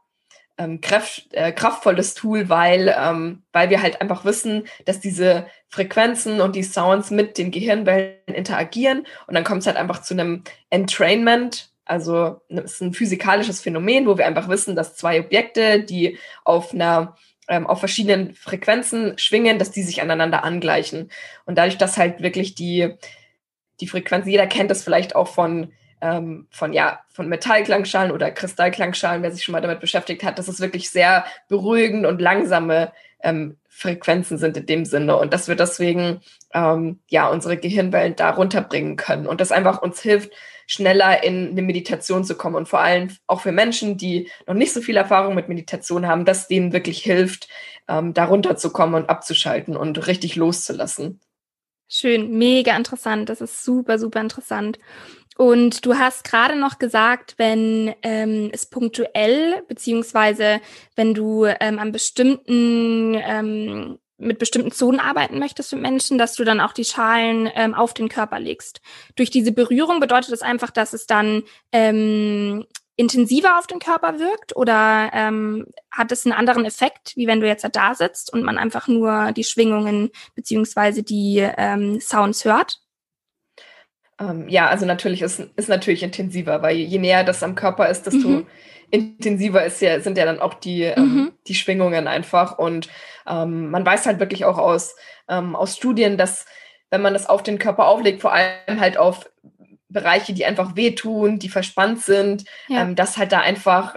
ähm, 0.57 0.81
kraft, 0.81 1.27
äh, 1.31 1.51
kraftvolles 1.51 2.13
Tool, 2.13 2.47
weil, 2.47 2.95
ähm, 2.97 3.43
weil 3.51 3.69
wir 3.69 3.81
halt 3.81 4.01
einfach 4.01 4.23
wissen, 4.23 4.67
dass 4.85 4.99
diese 4.99 5.47
Frequenzen 5.67 6.41
und 6.41 6.55
die 6.55 6.63
Sounds 6.63 7.11
mit 7.11 7.37
den 7.37 7.51
Gehirnwellen 7.51 8.19
interagieren 8.27 9.07
und 9.27 9.33
dann 9.33 9.43
kommt 9.43 9.61
es 9.61 9.67
halt 9.67 9.77
einfach 9.77 10.01
zu 10.01 10.13
einem 10.13 10.43
Entrainment 10.69 11.72
also 11.85 12.41
es 12.49 12.73
ist 12.73 12.81
ein 12.81 12.93
physikalisches 12.93 13.61
Phänomen, 13.61 14.07
wo 14.07 14.17
wir 14.17 14.25
einfach 14.25 14.47
wissen, 14.47 14.75
dass 14.75 14.95
zwei 14.95 15.19
Objekte, 15.19 15.83
die 15.83 16.17
auf 16.43 16.73
einer 16.73 17.15
ähm, 17.47 17.67
auf 17.67 17.79
verschiedenen 17.79 18.33
Frequenzen 18.35 19.17
schwingen, 19.17 19.59
dass 19.59 19.71
die 19.71 19.83
sich 19.83 20.01
aneinander 20.01 20.43
angleichen. 20.43 21.11
Und 21.45 21.57
dadurch, 21.57 21.77
dass 21.77 21.97
halt 21.97 22.21
wirklich 22.21 22.55
die, 22.55 22.95
die 23.81 23.87
Frequenzen, 23.87 24.29
jeder 24.29 24.47
kennt 24.47 24.71
das 24.71 24.83
vielleicht 24.83 25.15
auch 25.15 25.27
von, 25.27 25.73
ähm, 26.01 26.47
von, 26.51 26.73
ja, 26.73 27.01
von 27.09 27.27
Metallklangschalen 27.27 28.11
oder 28.11 28.31
Kristallklangschalen, 28.31 29.23
wer 29.23 29.31
sich 29.31 29.43
schon 29.43 29.53
mal 29.53 29.61
damit 29.61 29.81
beschäftigt 29.81 30.23
hat, 30.23 30.39
dass 30.39 30.47
es 30.47 30.61
wirklich 30.61 30.89
sehr 30.89 31.25
beruhigend 31.49 32.05
und 32.05 32.21
langsame 32.21 32.93
ähm, 33.21 33.57
Frequenzen 33.75 34.37
sind 34.37 34.55
in 34.55 34.65
dem 34.67 34.85
Sinne 34.85 35.17
und 35.17 35.33
dass 35.33 35.47
wir 35.47 35.55
deswegen 35.55 36.21
ähm, 36.53 36.99
ja 37.09 37.27
unsere 37.27 37.57
Gehirnwellen 37.57 38.15
da 38.15 38.29
runterbringen 38.29 38.97
können 38.97 39.25
und 39.25 39.41
das 39.41 39.51
einfach 39.51 39.81
uns 39.81 39.99
hilft, 39.99 40.31
schneller 40.67 41.23
in 41.23 41.49
eine 41.49 41.63
Meditation 41.63 42.23
zu 42.23 42.35
kommen 42.35 42.55
und 42.55 42.69
vor 42.69 42.79
allem 42.79 43.09
auch 43.25 43.41
für 43.41 43.51
Menschen, 43.51 43.97
die 43.97 44.29
noch 44.47 44.53
nicht 44.53 44.73
so 44.73 44.81
viel 44.81 44.95
Erfahrung 44.95 45.33
mit 45.33 45.49
Meditation 45.49 46.07
haben, 46.07 46.23
dass 46.23 46.47
denen 46.47 46.71
wirklich 46.71 46.99
hilft, 46.99 47.49
ähm, 47.87 48.13
da 48.13 48.25
runterzukommen 48.25 48.95
und 48.95 49.09
abzuschalten 49.09 49.75
und 49.75 50.07
richtig 50.07 50.35
loszulassen. 50.35 51.19
Schön, 51.89 52.37
mega 52.37 52.75
interessant. 52.77 53.29
Das 53.29 53.41
ist 53.41 53.63
super, 53.63 53.99
super 53.99 54.21
interessant. 54.21 54.79
Und 55.37 55.85
du 55.85 55.95
hast 55.95 56.23
gerade 56.23 56.55
noch 56.55 56.79
gesagt, 56.79 57.35
wenn 57.37 57.93
ähm, 58.03 58.49
es 58.53 58.65
punktuell, 58.65 59.63
beziehungsweise 59.67 60.61
wenn 60.95 61.13
du 61.13 61.45
ähm, 61.45 61.79
an 61.79 61.91
bestimmten 61.91 63.15
ähm, 63.15 63.99
mit 64.17 64.39
bestimmten 64.39 64.71
Zonen 64.71 64.99
arbeiten 64.99 65.39
möchtest 65.39 65.73
mit 65.73 65.81
Menschen, 65.81 66.17
dass 66.17 66.35
du 66.35 66.43
dann 66.43 66.61
auch 66.61 66.73
die 66.73 66.85
Schalen 66.85 67.49
ähm, 67.55 67.73
auf 67.73 67.93
den 67.93 68.09
Körper 68.09 68.39
legst. 68.39 68.79
Durch 69.15 69.29
diese 69.29 69.51
Berührung 69.51 69.99
bedeutet 69.99 70.31
das 70.31 70.41
einfach, 70.41 70.71
dass 70.71 70.93
es 70.93 71.07
dann 71.07 71.43
ähm, 71.71 72.65
intensiver 72.95 73.57
auf 73.57 73.67
den 73.67 73.79
Körper 73.79 74.19
wirkt 74.19 74.55
oder 74.55 75.09
ähm, 75.13 75.65
hat 75.91 76.11
es 76.11 76.25
einen 76.25 76.33
anderen 76.33 76.65
Effekt, 76.65 77.13
wie 77.15 77.27
wenn 77.27 77.41
du 77.41 77.47
jetzt 77.47 77.67
da 77.73 77.95
sitzt 77.95 78.31
und 78.31 78.43
man 78.43 78.57
einfach 78.57 78.87
nur 78.87 79.31
die 79.31 79.43
Schwingungen 79.43 80.11
beziehungsweise 80.35 81.03
die 81.03 81.39
ähm, 81.39 81.99
Sounds 81.99 82.45
hört? 82.45 82.82
Ähm, 84.19 84.47
ja, 84.49 84.67
also 84.67 84.85
natürlich 84.85 85.21
ist, 85.21 85.39
ist 85.55 85.69
natürlich 85.69 86.03
intensiver, 86.03 86.61
weil 86.61 86.75
je 86.75 86.99
näher 86.99 87.23
das 87.23 87.43
am 87.43 87.55
Körper 87.55 87.89
ist, 87.89 88.05
desto 88.05 88.27
mhm 88.27 88.47
intensiver 88.93 89.65
ist 89.65 89.81
ja, 89.81 89.99
sind 90.01 90.19
ja 90.19 90.25
dann 90.25 90.39
auch 90.39 90.53
die, 90.53 90.83
ähm, 90.83 91.03
mhm. 91.03 91.19
ähm, 91.19 91.31
die 91.47 91.55
Schwingungen 91.55 92.07
einfach. 92.07 92.59
Und 92.59 92.89
ähm, 93.27 93.71
man 93.71 93.83
weiß 93.83 94.05
halt 94.05 94.19
wirklich 94.19 94.45
auch 94.45 94.59
aus, 94.59 94.95
ähm, 95.27 95.55
aus 95.55 95.75
Studien, 95.75 96.15
dass 96.15 96.45
wenn 96.91 97.01
man 97.01 97.13
das 97.13 97.27
auf 97.27 97.41
den 97.41 97.57
Körper 97.57 97.87
auflegt, 97.87 98.21
vor 98.21 98.33
allem 98.33 98.79
halt 98.79 98.97
auf 98.97 99.27
Bereiche, 99.89 100.33
die 100.33 100.45
einfach 100.45 100.75
wehtun, 100.75 101.39
die 101.39 101.49
verspannt 101.49 102.01
sind, 102.01 102.45
ja. 102.67 102.83
ähm, 102.83 102.95
dass 102.95 103.17
halt 103.17 103.31
da 103.31 103.39
einfach, 103.39 103.95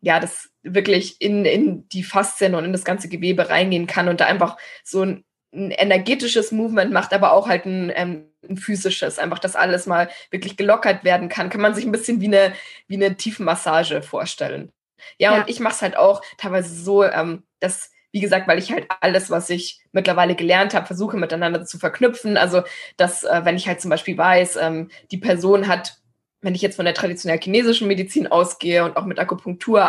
ja, 0.00 0.20
das 0.20 0.50
wirklich 0.62 1.20
in, 1.20 1.44
in 1.44 1.88
die 1.88 2.02
Faszien 2.02 2.54
und 2.54 2.64
in 2.64 2.72
das 2.72 2.84
ganze 2.84 3.08
Gewebe 3.08 3.48
reingehen 3.48 3.86
kann 3.86 4.08
und 4.08 4.20
da 4.20 4.26
einfach 4.26 4.58
so 4.82 5.02
ein 5.02 5.24
ein 5.54 5.70
energetisches 5.70 6.52
Movement 6.52 6.92
macht, 6.92 7.12
aber 7.12 7.32
auch 7.32 7.48
halt 7.48 7.64
ein, 7.66 7.92
ähm, 7.94 8.30
ein, 8.48 8.56
physisches, 8.56 9.18
einfach, 9.18 9.38
dass 9.38 9.56
alles 9.56 9.86
mal 9.86 10.08
wirklich 10.30 10.56
gelockert 10.56 11.04
werden 11.04 11.28
kann, 11.28 11.50
kann 11.50 11.60
man 11.60 11.74
sich 11.74 11.84
ein 11.84 11.92
bisschen 11.92 12.20
wie 12.20 12.26
eine, 12.26 12.52
wie 12.88 12.96
eine 12.96 13.16
Tiefenmassage 13.16 14.02
vorstellen. 14.02 14.72
Ja, 15.18 15.32
ja. 15.32 15.40
und 15.40 15.50
ich 15.50 15.60
mache 15.60 15.74
es 15.74 15.82
halt 15.82 15.96
auch 15.96 16.22
teilweise 16.38 16.74
so, 16.74 17.04
ähm, 17.04 17.44
dass, 17.60 17.90
wie 18.12 18.20
gesagt, 18.20 18.48
weil 18.48 18.58
ich 18.58 18.72
halt 18.72 18.86
alles, 19.00 19.30
was 19.30 19.50
ich 19.50 19.80
mittlerweile 19.92 20.34
gelernt 20.34 20.74
habe, 20.74 20.86
versuche 20.86 21.16
miteinander 21.16 21.64
zu 21.64 21.78
verknüpfen. 21.78 22.36
Also, 22.36 22.62
dass, 22.96 23.24
äh, 23.24 23.42
wenn 23.44 23.56
ich 23.56 23.68
halt 23.68 23.80
zum 23.80 23.90
Beispiel 23.90 24.16
weiß, 24.16 24.56
ähm, 24.56 24.90
die 25.10 25.18
Person 25.18 25.68
hat 25.68 25.98
wenn 26.44 26.54
ich 26.54 26.60
jetzt 26.60 26.76
von 26.76 26.84
der 26.84 26.92
traditionell 26.92 27.40
chinesischen 27.40 27.88
Medizin 27.88 28.26
ausgehe 28.26 28.84
und 28.84 28.98
auch 28.98 29.06
mit 29.06 29.18
Akupunktur 29.18 29.82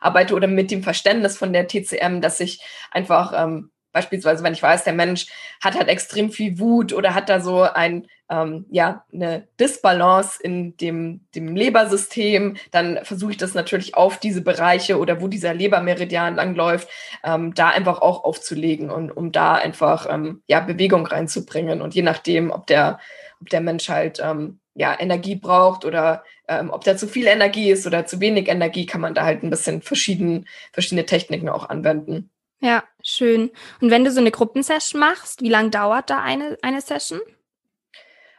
arbeite 0.00 0.34
oder 0.34 0.46
mit 0.46 0.70
dem 0.70 0.84
Verständnis 0.84 1.36
von 1.36 1.52
der 1.52 1.66
TCM, 1.66 2.20
dass 2.20 2.38
ich 2.38 2.60
einfach 2.92 3.32
ähm, 3.36 3.72
Beispielsweise, 3.96 4.44
wenn 4.44 4.52
ich 4.52 4.62
weiß, 4.62 4.84
der 4.84 4.92
Mensch 4.92 5.26
hat 5.62 5.74
halt 5.74 5.88
extrem 5.88 6.30
viel 6.30 6.58
Wut 6.58 6.92
oder 6.92 7.14
hat 7.14 7.30
da 7.30 7.40
so 7.40 7.62
ein, 7.62 8.06
ähm, 8.28 8.66
ja, 8.68 9.06
eine 9.10 9.48
Disbalance 9.58 10.38
in 10.42 10.76
dem, 10.76 11.22
dem 11.34 11.56
Lebersystem, 11.56 12.58
dann 12.72 12.98
versuche 13.04 13.30
ich 13.30 13.36
das 13.38 13.54
natürlich 13.54 13.94
auf 13.94 14.18
diese 14.18 14.42
Bereiche 14.42 14.98
oder 14.98 15.22
wo 15.22 15.28
dieser 15.28 15.54
Lebermeridian 15.54 16.34
langläuft, 16.34 16.88
ähm, 17.24 17.54
da 17.54 17.70
einfach 17.70 18.02
auch 18.02 18.24
aufzulegen 18.24 18.90
und 18.90 19.10
um 19.10 19.32
da 19.32 19.54
einfach 19.54 20.06
ähm, 20.10 20.42
ja, 20.46 20.60
Bewegung 20.60 21.06
reinzubringen. 21.06 21.80
Und 21.80 21.94
je 21.94 22.02
nachdem, 22.02 22.50
ob 22.50 22.66
der, 22.66 23.00
ob 23.40 23.48
der 23.48 23.62
Mensch 23.62 23.88
halt 23.88 24.20
ähm, 24.22 24.60
ja, 24.74 24.94
Energie 25.00 25.36
braucht 25.36 25.86
oder 25.86 26.22
ähm, 26.48 26.68
ob 26.68 26.84
da 26.84 26.98
zu 26.98 27.08
viel 27.08 27.28
Energie 27.28 27.70
ist 27.70 27.86
oder 27.86 28.04
zu 28.04 28.20
wenig 28.20 28.48
Energie, 28.48 28.84
kann 28.84 29.00
man 29.00 29.14
da 29.14 29.24
halt 29.24 29.42
ein 29.42 29.48
bisschen 29.48 29.80
verschieden, 29.80 30.46
verschiedene 30.74 31.06
Techniken 31.06 31.48
auch 31.48 31.70
anwenden. 31.70 32.28
Ja, 32.60 32.84
schön. 33.06 33.50
Und 33.80 33.90
wenn 33.90 34.04
du 34.04 34.10
so 34.10 34.20
eine 34.20 34.30
Gruppensession 34.30 35.00
machst, 35.00 35.40
wie 35.42 35.48
lange 35.48 35.70
dauert 35.70 36.10
da 36.10 36.22
eine, 36.22 36.58
eine 36.62 36.80
Session? 36.80 37.20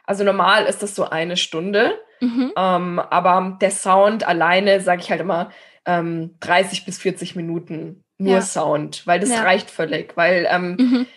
Also 0.04 0.24
normal 0.24 0.66
ist 0.66 0.84
das 0.84 0.96
so 0.96 1.06
eine 1.06 1.38
Stunde. 1.38 2.00
Mhm. 2.20 2.54
Ähm, 2.58 3.00
aber 3.00 3.58
der 3.62 3.72
Sound 3.72 4.28
alleine, 4.28 4.82
sage 4.82 5.02
ich 5.02 5.12
halt 5.12 5.22
immer, 5.22 5.52
ähm, 5.86 6.36
30 6.40 6.86
bis 6.86 6.98
40 6.98 7.36
Minuten 7.36 8.04
nur 8.18 8.36
ja. 8.36 8.42
Sound, 8.42 9.06
weil 9.06 9.20
das 9.20 9.30
ja. 9.30 9.44
reicht 9.44 9.70
völlig. 9.70 10.18
Weil 10.18 10.48
ähm, 10.50 10.76
mhm. 10.80 11.08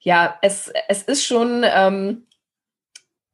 ja, 0.00 0.38
es, 0.42 0.72
es 0.88 1.02
ist 1.02 1.24
schon, 1.24 1.64
ähm, 1.64 2.26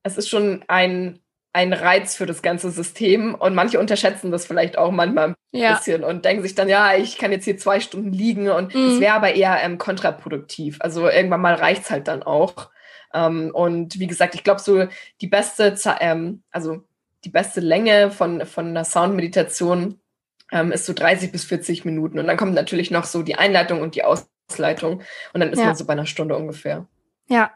es 0.02 0.16
ist 0.16 0.28
schon 0.28 0.64
ein, 0.68 1.20
ein 1.54 1.72
Reiz 1.72 2.16
für 2.16 2.26
das 2.26 2.42
ganze 2.42 2.70
System 2.72 3.34
und 3.36 3.54
manche 3.54 3.78
unterschätzen 3.78 4.32
das 4.32 4.44
vielleicht 4.44 4.76
auch 4.76 4.90
manchmal 4.90 5.28
ein 5.28 5.34
ja. 5.52 5.76
bisschen 5.76 6.02
und 6.02 6.24
denken 6.24 6.42
sich 6.42 6.56
dann, 6.56 6.68
ja, 6.68 6.96
ich 6.96 7.16
kann 7.16 7.30
jetzt 7.30 7.44
hier 7.44 7.56
zwei 7.56 7.78
Stunden 7.78 8.12
liegen 8.12 8.50
und 8.50 8.74
es 8.74 8.96
mhm. 8.96 9.00
wäre 9.00 9.14
aber 9.14 9.34
eher 9.34 9.62
ähm, 9.62 9.78
kontraproduktiv. 9.78 10.78
Also 10.80 11.08
irgendwann 11.08 11.40
mal 11.40 11.54
reicht 11.54 11.84
es 11.84 11.90
halt 11.92 12.08
dann 12.08 12.24
auch. 12.24 12.70
Ähm, 13.14 13.52
und 13.54 14.00
wie 14.00 14.08
gesagt, 14.08 14.34
ich 14.34 14.42
glaube, 14.42 14.60
so 14.60 14.88
die 15.20 15.28
beste, 15.28 15.76
ähm, 16.00 16.42
also 16.50 16.82
die 17.22 17.30
beste 17.30 17.60
Länge 17.60 18.10
von, 18.10 18.44
von 18.46 18.66
einer 18.66 18.84
Soundmeditation 18.84 20.00
ähm, 20.50 20.72
ist 20.72 20.86
so 20.86 20.92
30 20.92 21.30
bis 21.30 21.44
40 21.44 21.84
Minuten. 21.84 22.18
Und 22.18 22.26
dann 22.26 22.36
kommt 22.36 22.54
natürlich 22.54 22.90
noch 22.90 23.04
so 23.04 23.22
die 23.22 23.36
Einleitung 23.36 23.80
und 23.80 23.94
die 23.94 24.02
Ausleitung. 24.02 25.02
Und 25.32 25.40
dann 25.40 25.52
ist 25.52 25.60
ja. 25.60 25.66
man 25.66 25.76
so 25.76 25.86
bei 25.86 25.92
einer 25.92 26.06
Stunde 26.06 26.36
ungefähr. 26.36 26.88
Ja, 27.28 27.52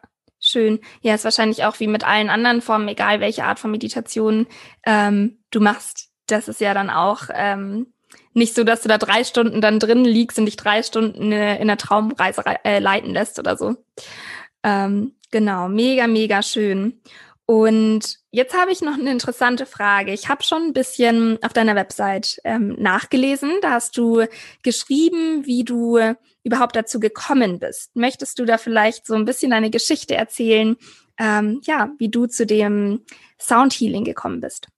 schön. 0.49 0.81
Ja, 1.03 1.15
ist 1.15 1.25
wahrscheinlich 1.25 1.65
auch 1.65 1.81
wie 1.81 1.87
mit 1.87 2.05
allen 2.05 2.31
anderen 2.31 2.61
Formen, 2.61 2.89
egal 2.89 3.21
welche 3.21 3.45
Art 3.45 3.59
von 3.59 3.71
Meditation 3.71 4.47
ähm, 4.85 5.39
du 5.51 5.61
machst. 5.61 6.11
Das 6.27 6.49
ist 6.49 6.61
ja 6.61 6.75
dann 6.75 6.91
auch 6.91 7.25
ähm, 7.35 7.93
nicht 8.35 8.55
so, 8.55 8.65
dass 8.65 8.83
du 8.83 8.89
da 8.89 8.99
drei 8.99 9.25
Stunden 9.25 9.61
dann 9.61 9.79
drin 9.79 10.05
liegst 10.05 10.39
und 10.39 10.47
dich 10.47 10.57
drei 10.57 10.83
Stunden 10.83 11.33
in, 11.33 11.33
in 11.33 11.69
der 11.69 11.77
Traumreise 11.77 12.43
äh, 12.65 12.79
leiten 12.79 13.13
lässt 13.13 13.39
oder 13.39 13.57
so. 13.57 13.77
Ähm, 14.63 15.13
genau, 15.31 15.69
mega, 15.69 16.07
mega 16.07 16.43
schön. 16.43 17.01
Und 17.51 18.19
jetzt 18.31 18.55
habe 18.55 18.73
ich 18.73 18.83
noch 18.83 18.99
eine 18.99 19.11
interessante 19.11 19.65
Frage. 19.65 20.13
Ich 20.13 20.29
habe 20.29 20.43
schon 20.43 20.65
ein 20.65 20.73
bisschen 20.75 21.43
auf 21.43 21.55
deiner 21.55 21.75
Website 21.75 22.39
ähm, 22.45 22.77
nachgelesen. 22.79 23.53
Da 23.63 23.71
hast 23.71 23.97
du 23.97 24.27
geschrieben, 24.63 25.47
wie 25.47 25.65
du 25.65 25.99
überhaupt 26.45 26.77
dazu 26.77 27.01
gekommen 27.01 27.59
bist. 27.59 27.97
Möchtest 27.97 28.39
du 28.39 28.45
da 28.45 28.59
vielleicht 28.59 29.07
so 29.07 29.15
ein 29.15 29.25
bisschen 29.25 29.53
deine 29.53 29.71
Geschichte 29.71 30.15
erzählen, 30.15 30.77
ähm, 31.19 31.63
ja, 31.65 31.91
wie 31.97 32.11
du 32.11 32.27
zu 32.27 32.45
dem 32.45 33.01
Soundhealing 33.41 34.05
gekommen 34.05 34.41
bist? 34.41 34.69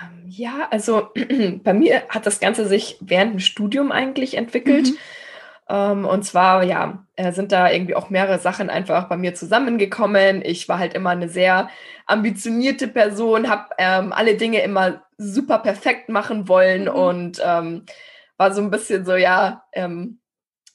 Ähm, 0.00 0.24
ja, 0.26 0.66
also 0.72 1.10
bei 1.62 1.72
mir 1.72 2.08
hat 2.08 2.26
das 2.26 2.40
Ganze 2.40 2.66
sich 2.66 2.96
während 2.98 3.34
dem 3.34 3.40
Studium 3.40 3.92
eigentlich 3.92 4.34
entwickelt. 4.34 4.88
Mhm. 4.88 4.98
Ähm, 5.68 6.04
und 6.04 6.24
zwar, 6.24 6.62
ja, 6.62 7.04
äh, 7.16 7.32
sind 7.32 7.52
da 7.52 7.70
irgendwie 7.70 7.96
auch 7.96 8.10
mehrere 8.10 8.38
Sachen 8.38 8.70
einfach 8.70 9.08
bei 9.08 9.16
mir 9.16 9.34
zusammengekommen. 9.34 10.42
Ich 10.44 10.68
war 10.68 10.78
halt 10.78 10.94
immer 10.94 11.10
eine 11.10 11.28
sehr 11.28 11.68
ambitionierte 12.06 12.88
Person, 12.88 13.48
habe 13.48 13.70
ähm, 13.78 14.12
alle 14.12 14.36
Dinge 14.36 14.62
immer 14.62 15.02
super 15.18 15.58
perfekt 15.58 16.08
machen 16.08 16.48
wollen 16.48 16.82
mhm. 16.82 16.88
und 16.90 17.42
ähm, 17.44 17.86
war 18.36 18.52
so 18.52 18.60
ein 18.60 18.70
bisschen 18.70 19.04
so, 19.04 19.16
ja, 19.16 19.64
ähm, 19.72 20.20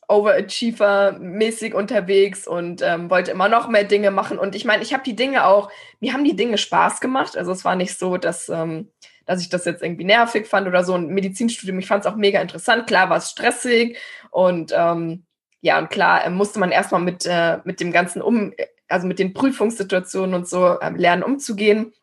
Overachiever-mäßig 0.10 1.74
unterwegs 1.74 2.46
und 2.46 2.82
ähm, 2.82 3.10
wollte 3.10 3.32
immer 3.32 3.48
noch 3.48 3.70
mehr 3.70 3.86
Dinge 3.86 4.12
machen. 4.12 4.38
Und 4.40 4.56
ich 4.56 4.66
meine, 4.66 4.84
ich 4.84 4.94
habe 4.94 5.04
die 5.04 5.16
Dinge 5.16 5.46
auch, 5.46 5.72
mir 6.02 6.12
haben 6.12 6.26
die 6.26 6.36
Dinge 6.36 6.58
Spaß 6.58 7.00
gemacht. 7.00 7.38
Also 7.38 7.54
es 7.54 7.64
war 7.64 7.78
nicht 7.78 7.98
so, 7.98 8.18
dass, 8.18 8.50
ähm, 8.50 8.90
dass 9.26 9.42
ich 9.42 9.50
das 9.50 9.66
jetzt 9.66 9.84
irgendwie 9.84 10.04
nervig 10.04 10.48
fand 10.48 10.68
oder 10.68 10.84
so. 10.84 10.94
Ein 10.94 11.08
Medizinstudium, 11.08 11.80
ich 11.80 11.88
fand 11.88 12.06
es 12.06 12.12
auch 12.12 12.16
mega 12.16 12.42
interessant. 12.42 12.88
Klar 12.88 13.10
war 13.10 13.18
es 13.18 13.30
stressig 13.30 13.98
und 14.30 14.74
ähm, 14.76 15.26
ja, 15.62 15.78
und 15.78 15.90
klar 15.90 16.26
äh, 16.26 16.30
musste 16.30 16.60
man 16.60 16.72
erstmal 16.72 17.02
mit, 17.02 17.26
äh, 17.26 17.60
mit 17.64 17.80
dem 17.80 17.92
Ganzen 17.92 18.22
um, 18.22 18.54
also 18.88 19.08
mit 19.08 19.20
den 19.20 19.34
Prüfungssituationen 19.34 20.34
und 20.34 20.48
so 20.48 20.80
äh, 20.80 20.90
lernen 20.90 21.24
umzugehen. 21.24 21.94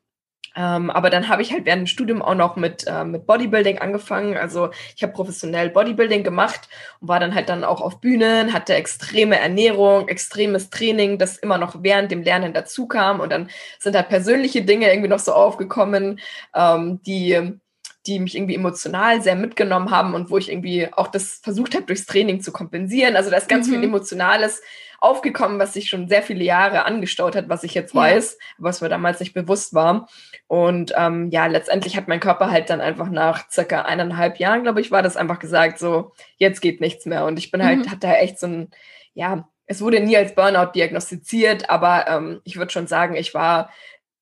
Ähm, 0.56 0.90
aber 0.90 1.10
dann 1.10 1.28
habe 1.28 1.42
ich 1.42 1.52
halt 1.52 1.66
während 1.66 1.82
dem 1.82 1.86
Studium 1.86 2.22
auch 2.22 2.34
noch 2.34 2.56
mit, 2.56 2.86
äh, 2.86 3.04
mit 3.04 3.26
Bodybuilding 3.26 3.78
angefangen. 3.78 4.36
Also 4.36 4.70
ich 4.96 5.02
habe 5.02 5.12
professionell 5.12 5.70
Bodybuilding 5.70 6.24
gemacht 6.24 6.68
und 7.00 7.08
war 7.08 7.20
dann 7.20 7.34
halt 7.34 7.48
dann 7.48 7.64
auch 7.64 7.80
auf 7.80 8.00
Bühnen, 8.00 8.52
hatte 8.52 8.74
extreme 8.74 9.38
Ernährung, 9.38 10.08
extremes 10.08 10.70
Training, 10.70 11.18
das 11.18 11.36
immer 11.36 11.58
noch 11.58 11.82
während 11.82 12.10
dem 12.10 12.22
Lernen 12.22 12.52
dazu 12.54 12.88
kam. 12.88 13.20
Und 13.20 13.30
dann 13.30 13.50
sind 13.78 13.96
halt 13.96 14.08
persönliche 14.08 14.62
Dinge 14.62 14.90
irgendwie 14.90 15.08
noch 15.08 15.18
so 15.18 15.32
aufgekommen, 15.32 16.20
ähm, 16.54 17.00
die 17.02 17.58
die 18.06 18.18
mich 18.20 18.36
irgendwie 18.36 18.54
emotional 18.54 19.20
sehr 19.22 19.36
mitgenommen 19.36 19.90
haben 19.90 20.14
und 20.14 20.30
wo 20.30 20.38
ich 20.38 20.50
irgendwie 20.50 20.92
auch 20.92 21.08
das 21.08 21.40
versucht 21.42 21.74
habe, 21.74 21.86
durchs 21.86 22.06
Training 22.06 22.40
zu 22.40 22.52
kompensieren. 22.52 23.16
Also 23.16 23.30
da 23.30 23.36
ist 23.36 23.48
ganz 23.48 23.66
mhm. 23.66 23.72
viel 23.72 23.84
Emotionales 23.84 24.62
aufgekommen, 25.00 25.58
was 25.58 25.74
sich 25.74 25.88
schon 25.88 26.08
sehr 26.08 26.22
viele 26.22 26.42
Jahre 26.42 26.84
angestaut 26.84 27.36
hat, 27.36 27.48
was 27.48 27.64
ich 27.64 27.74
jetzt 27.74 27.94
ja. 27.94 28.00
weiß, 28.00 28.38
was 28.58 28.80
mir 28.80 28.88
damals 28.88 29.20
nicht 29.20 29.32
bewusst 29.32 29.74
war. 29.74 30.08
Und 30.46 30.92
ähm, 30.96 31.30
ja, 31.30 31.46
letztendlich 31.46 31.96
hat 31.96 32.08
mein 32.08 32.20
Körper 32.20 32.50
halt 32.50 32.70
dann 32.70 32.80
einfach 32.80 33.08
nach 33.10 33.48
circa 33.50 33.82
eineinhalb 33.82 34.38
Jahren, 34.38 34.62
glaube 34.62 34.80
ich, 34.80 34.90
war 34.90 35.02
das 35.02 35.16
einfach 35.16 35.38
gesagt, 35.38 35.78
so, 35.78 36.12
jetzt 36.36 36.60
geht 36.60 36.80
nichts 36.80 37.06
mehr. 37.06 37.26
Und 37.26 37.38
ich 37.38 37.50
bin 37.50 37.64
halt, 37.64 37.86
mhm. 37.86 37.90
hatte 37.90 38.08
echt 38.08 38.40
so 38.40 38.46
ein, 38.46 38.70
ja, 39.14 39.48
es 39.66 39.82
wurde 39.82 40.00
nie 40.00 40.16
als 40.16 40.34
Burnout 40.34 40.72
diagnostiziert, 40.74 41.68
aber 41.68 42.08
ähm, 42.08 42.40
ich 42.44 42.56
würde 42.56 42.72
schon 42.72 42.86
sagen, 42.86 43.14
ich 43.14 43.34
war 43.34 43.70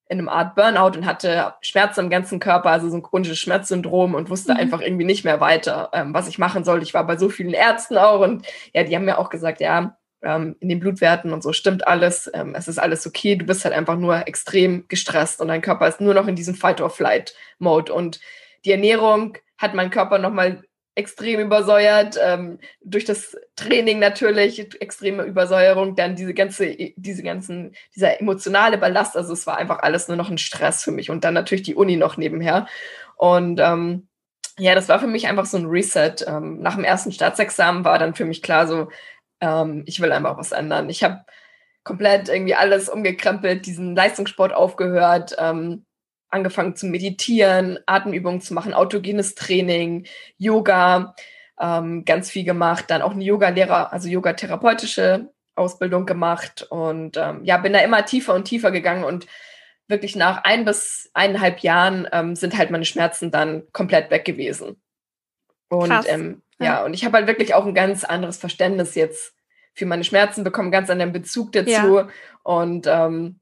in 0.08 0.18
einem 0.18 0.28
Art 0.28 0.54
Burnout 0.54 0.96
und 0.96 1.06
hatte 1.06 1.54
Schmerzen 1.60 2.00
im 2.00 2.10
ganzen 2.10 2.38
Körper, 2.38 2.70
also 2.70 2.88
so 2.88 2.96
ein 2.96 3.02
chronisches 3.02 3.38
Schmerzsyndrom 3.38 4.14
und 4.14 4.30
wusste 4.30 4.54
mhm. 4.54 4.60
einfach 4.60 4.80
irgendwie 4.80 5.04
nicht 5.04 5.25
mehr 5.25 5.40
weiter, 5.40 5.90
ähm, 5.92 6.14
was 6.14 6.28
ich 6.28 6.38
machen 6.38 6.64
soll. 6.64 6.82
Ich 6.82 6.94
war 6.94 7.06
bei 7.06 7.16
so 7.16 7.28
vielen 7.28 7.54
Ärzten 7.54 7.98
auch 7.98 8.20
und 8.20 8.46
ja, 8.72 8.84
die 8.84 8.94
haben 8.94 9.04
mir 9.04 9.18
auch 9.18 9.30
gesagt, 9.30 9.60
ja, 9.60 9.96
ähm, 10.22 10.56
in 10.60 10.68
den 10.68 10.80
Blutwerten 10.80 11.32
und 11.32 11.42
so 11.42 11.52
stimmt 11.52 11.86
alles, 11.86 12.30
ähm, 12.34 12.54
es 12.54 12.68
ist 12.68 12.78
alles 12.78 13.06
okay, 13.06 13.36
du 13.36 13.44
bist 13.44 13.64
halt 13.64 13.75
einfach 13.75 13.96
nur 13.96 14.26
extrem 14.28 14.86
gestresst 14.88 15.40
und 15.40 15.48
dein 15.48 15.62
Körper 15.62 15.88
ist 15.88 16.00
nur 16.00 16.14
noch 16.14 16.28
in 16.28 16.36
diesem 16.36 16.54
Fight-or-Flight-Mode 16.54 17.92
und 17.92 18.20
die 18.64 18.72
Ernährung 18.72 19.36
hat 19.58 19.75
mein 19.75 19.90
Körper 19.90 20.18
nochmal 20.18 20.62
extrem 20.96 21.40
übersäuert, 21.40 22.18
ähm, 22.20 22.58
durch 22.82 23.04
das 23.04 23.36
Training 23.54 24.00
natürlich, 24.00 24.58
extreme 24.80 25.22
Übersäuerung, 25.22 25.94
dann 25.94 26.16
diese 26.16 26.34
ganze, 26.34 26.74
diese 26.96 27.22
ganzen, 27.22 27.76
dieser 27.94 28.20
emotionale 28.20 28.78
Ballast, 28.78 29.16
also 29.16 29.32
es 29.32 29.46
war 29.46 29.58
einfach 29.58 29.80
alles 29.80 30.08
nur 30.08 30.16
noch 30.16 30.30
ein 30.30 30.38
Stress 30.38 30.82
für 30.82 30.90
mich 30.90 31.10
und 31.10 31.22
dann 31.22 31.34
natürlich 31.34 31.62
die 31.62 31.74
Uni 31.76 31.96
noch 31.96 32.16
nebenher 32.16 32.66
und 33.16 33.60
ähm, 33.60 34.08
ja, 34.58 34.74
das 34.74 34.88
war 34.88 34.98
für 35.00 35.06
mich 35.06 35.26
einfach 35.28 35.46
so 35.46 35.58
ein 35.58 35.66
Reset. 35.66 36.14
Ähm, 36.26 36.60
nach 36.60 36.76
dem 36.76 36.84
ersten 36.84 37.12
Staatsexamen 37.12 37.84
war 37.84 37.98
dann 37.98 38.14
für 38.14 38.24
mich 38.24 38.42
klar 38.42 38.66
so, 38.66 38.88
ähm, 39.40 39.84
ich 39.86 40.00
will 40.00 40.12
einfach 40.12 40.38
was 40.38 40.52
ändern. 40.52 40.88
Ich 40.88 41.04
habe 41.04 41.24
komplett 41.84 42.28
irgendwie 42.28 42.54
alles 42.54 42.88
umgekrempelt, 42.88 43.66
diesen 43.66 43.94
Leistungssport 43.94 44.52
aufgehört, 44.52 45.36
ähm, 45.38 45.85
angefangen 46.30 46.76
zu 46.76 46.87
meditieren, 46.87 47.78
Atemübungen 47.87 48.40
zu 48.40 48.54
machen, 48.54 48.75
autogenes 48.75 49.35
Training, 49.35 50.06
Yoga, 50.38 51.14
ähm, 51.61 52.04
ganz 52.04 52.30
viel 52.30 52.45
gemacht, 52.45 52.87
dann 52.88 53.02
auch 53.02 53.12
eine 53.12 53.25
Yoga-Lehrer, 53.25 53.92
also 53.92 54.09
Yoga-therapeutische 54.09 55.30
Ausbildung 55.54 56.04
gemacht 56.04 56.66
und 56.68 57.16
ähm, 57.16 57.45
ja, 57.45 57.56
bin 57.56 57.73
da 57.73 57.78
immer 57.80 58.04
tiefer 58.04 58.35
und 58.35 58.45
tiefer 58.45 58.71
gegangen 58.71 59.04
und 59.04 59.26
wirklich 59.88 60.16
nach 60.16 60.45
ein 60.45 60.64
bis 60.64 61.11
eineinhalb 61.14 61.61
Jahren 61.61 62.09
ähm, 62.12 62.35
sind 62.37 62.59
halt 62.59 62.71
meine 62.71 62.85
Schmerzen 62.85 63.30
dann 63.30 63.62
komplett 63.73 64.11
weg 64.11 64.25
gewesen. 64.25 64.80
Und 65.68 65.92
ähm, 66.09 66.42
ja. 66.59 66.66
ja, 66.66 66.85
und 66.85 66.95
ich 66.95 67.04
habe 67.04 67.16
halt 67.16 67.26
wirklich 67.26 67.54
auch 67.54 67.66
ein 67.66 67.75
ganz 67.75 68.04
anderes 68.04 68.37
Verständnis 68.37 68.95
jetzt 68.95 69.35
für 69.75 69.87
meine 69.87 70.04
Schmerzen, 70.04 70.45
bekomme 70.45 70.71
ganz 70.71 70.90
anderen 70.90 71.12
Bezug 71.12 71.52
dazu 71.52 71.71
ja. 71.71 72.09
und 72.42 72.87
ähm, 72.87 73.40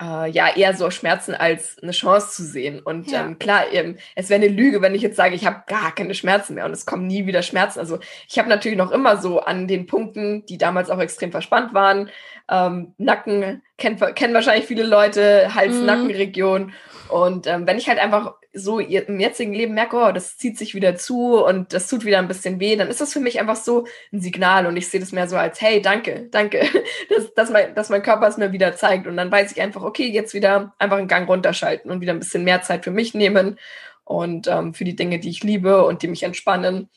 äh, 0.00 0.30
ja 0.30 0.54
eher 0.54 0.74
so 0.74 0.90
Schmerzen 0.90 1.34
als 1.34 1.78
eine 1.82 1.92
Chance 1.92 2.30
zu 2.30 2.44
sehen. 2.44 2.80
Und 2.80 3.10
ja. 3.10 3.24
ähm, 3.24 3.38
klar, 3.38 3.72
eben, 3.72 3.96
es 4.14 4.28
wäre 4.28 4.42
eine 4.42 4.52
Lüge, 4.52 4.82
wenn 4.82 4.94
ich 4.94 5.02
jetzt 5.02 5.16
sage, 5.16 5.34
ich 5.34 5.46
habe 5.46 5.62
gar 5.66 5.94
keine 5.94 6.14
Schmerzen 6.14 6.54
mehr 6.54 6.64
und 6.64 6.72
es 6.72 6.86
kommen 6.86 7.06
nie 7.06 7.26
wieder 7.26 7.42
Schmerzen. 7.42 7.78
Also 7.78 7.98
ich 8.28 8.38
habe 8.38 8.48
natürlich 8.48 8.78
noch 8.78 8.90
immer 8.90 9.16
so 9.16 9.40
an 9.40 9.68
den 9.68 9.86
Punkten, 9.86 10.44
die 10.46 10.58
damals 10.58 10.90
auch 10.90 10.98
extrem 11.00 11.30
verspannt 11.30 11.74
waren, 11.74 12.10
ähm, 12.50 12.94
Nacken, 12.98 13.62
kennen 13.76 14.34
wahrscheinlich 14.34 14.66
viele 14.66 14.84
Leute, 14.84 15.54
Hals-Nackenregion. 15.54 16.66
Mhm. 16.66 16.72
Und 17.08 17.46
ähm, 17.46 17.66
wenn 17.66 17.78
ich 17.78 17.88
halt 17.88 17.98
einfach 17.98 18.34
so 18.54 18.78
im 18.78 19.20
jetzigen 19.20 19.52
Leben 19.52 19.74
merke, 19.74 19.96
oh, 19.96 20.12
das 20.12 20.38
zieht 20.38 20.56
sich 20.56 20.74
wieder 20.74 20.94
zu 20.96 21.44
und 21.44 21.72
das 21.72 21.88
tut 21.88 22.04
wieder 22.04 22.18
ein 22.18 22.28
bisschen 22.28 22.60
weh, 22.60 22.76
dann 22.76 22.88
ist 22.88 23.00
das 23.00 23.12
für 23.12 23.20
mich 23.20 23.40
einfach 23.40 23.56
so 23.56 23.86
ein 24.12 24.20
Signal 24.20 24.66
und 24.66 24.76
ich 24.76 24.88
sehe 24.88 25.00
das 25.00 25.12
mehr 25.12 25.28
so 25.28 25.36
als, 25.36 25.60
hey, 25.60 25.82
danke, 25.82 26.28
danke, 26.30 26.60
dass, 27.08 27.34
dass, 27.34 27.50
mein, 27.50 27.74
dass 27.74 27.90
mein 27.90 28.02
Körper 28.02 28.28
es 28.28 28.36
mir 28.36 28.52
wieder 28.52 28.76
zeigt 28.76 29.06
und 29.06 29.16
dann 29.16 29.30
weiß 29.30 29.52
ich 29.52 29.60
einfach, 29.60 29.82
okay, 29.82 30.08
jetzt 30.08 30.34
wieder 30.34 30.74
einfach 30.78 30.98
einen 30.98 31.08
Gang 31.08 31.28
runterschalten 31.28 31.90
und 31.90 32.00
wieder 32.00 32.12
ein 32.12 32.20
bisschen 32.20 32.44
mehr 32.44 32.62
Zeit 32.62 32.84
für 32.84 32.92
mich 32.92 33.12
nehmen 33.12 33.58
und 34.04 34.46
ähm, 34.46 34.72
für 34.72 34.84
die 34.84 34.96
Dinge, 34.96 35.18
die 35.18 35.30
ich 35.30 35.42
liebe 35.42 35.84
und 35.84 36.02
die 36.02 36.08
mich 36.08 36.22
entspannen. 36.22 36.88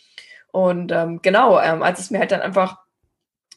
Und 0.52 0.92
ähm, 0.92 1.22
genau, 1.22 1.60
ähm, 1.60 1.82
als 1.82 2.00
es 2.00 2.12
mir 2.12 2.20
halt 2.20 2.32
dann 2.32 2.42
einfach 2.42 2.78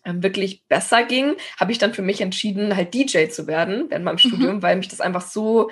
ähm, 0.04 0.22
wirklich 0.22 0.66
besser 0.68 1.02
ging, 1.02 1.34
habe 1.58 1.72
ich 1.72 1.78
dann 1.78 1.94
für 1.94 2.02
mich 2.02 2.20
entschieden, 2.20 2.74
halt 2.76 2.94
DJ 2.94 3.28
zu 3.28 3.46
werden 3.46 3.86
während 3.88 4.04
meinem 4.04 4.14
mhm. 4.14 4.18
Studium, 4.18 4.62
weil 4.62 4.76
mich 4.76 4.88
das 4.88 5.00
einfach 5.00 5.22
so 5.22 5.70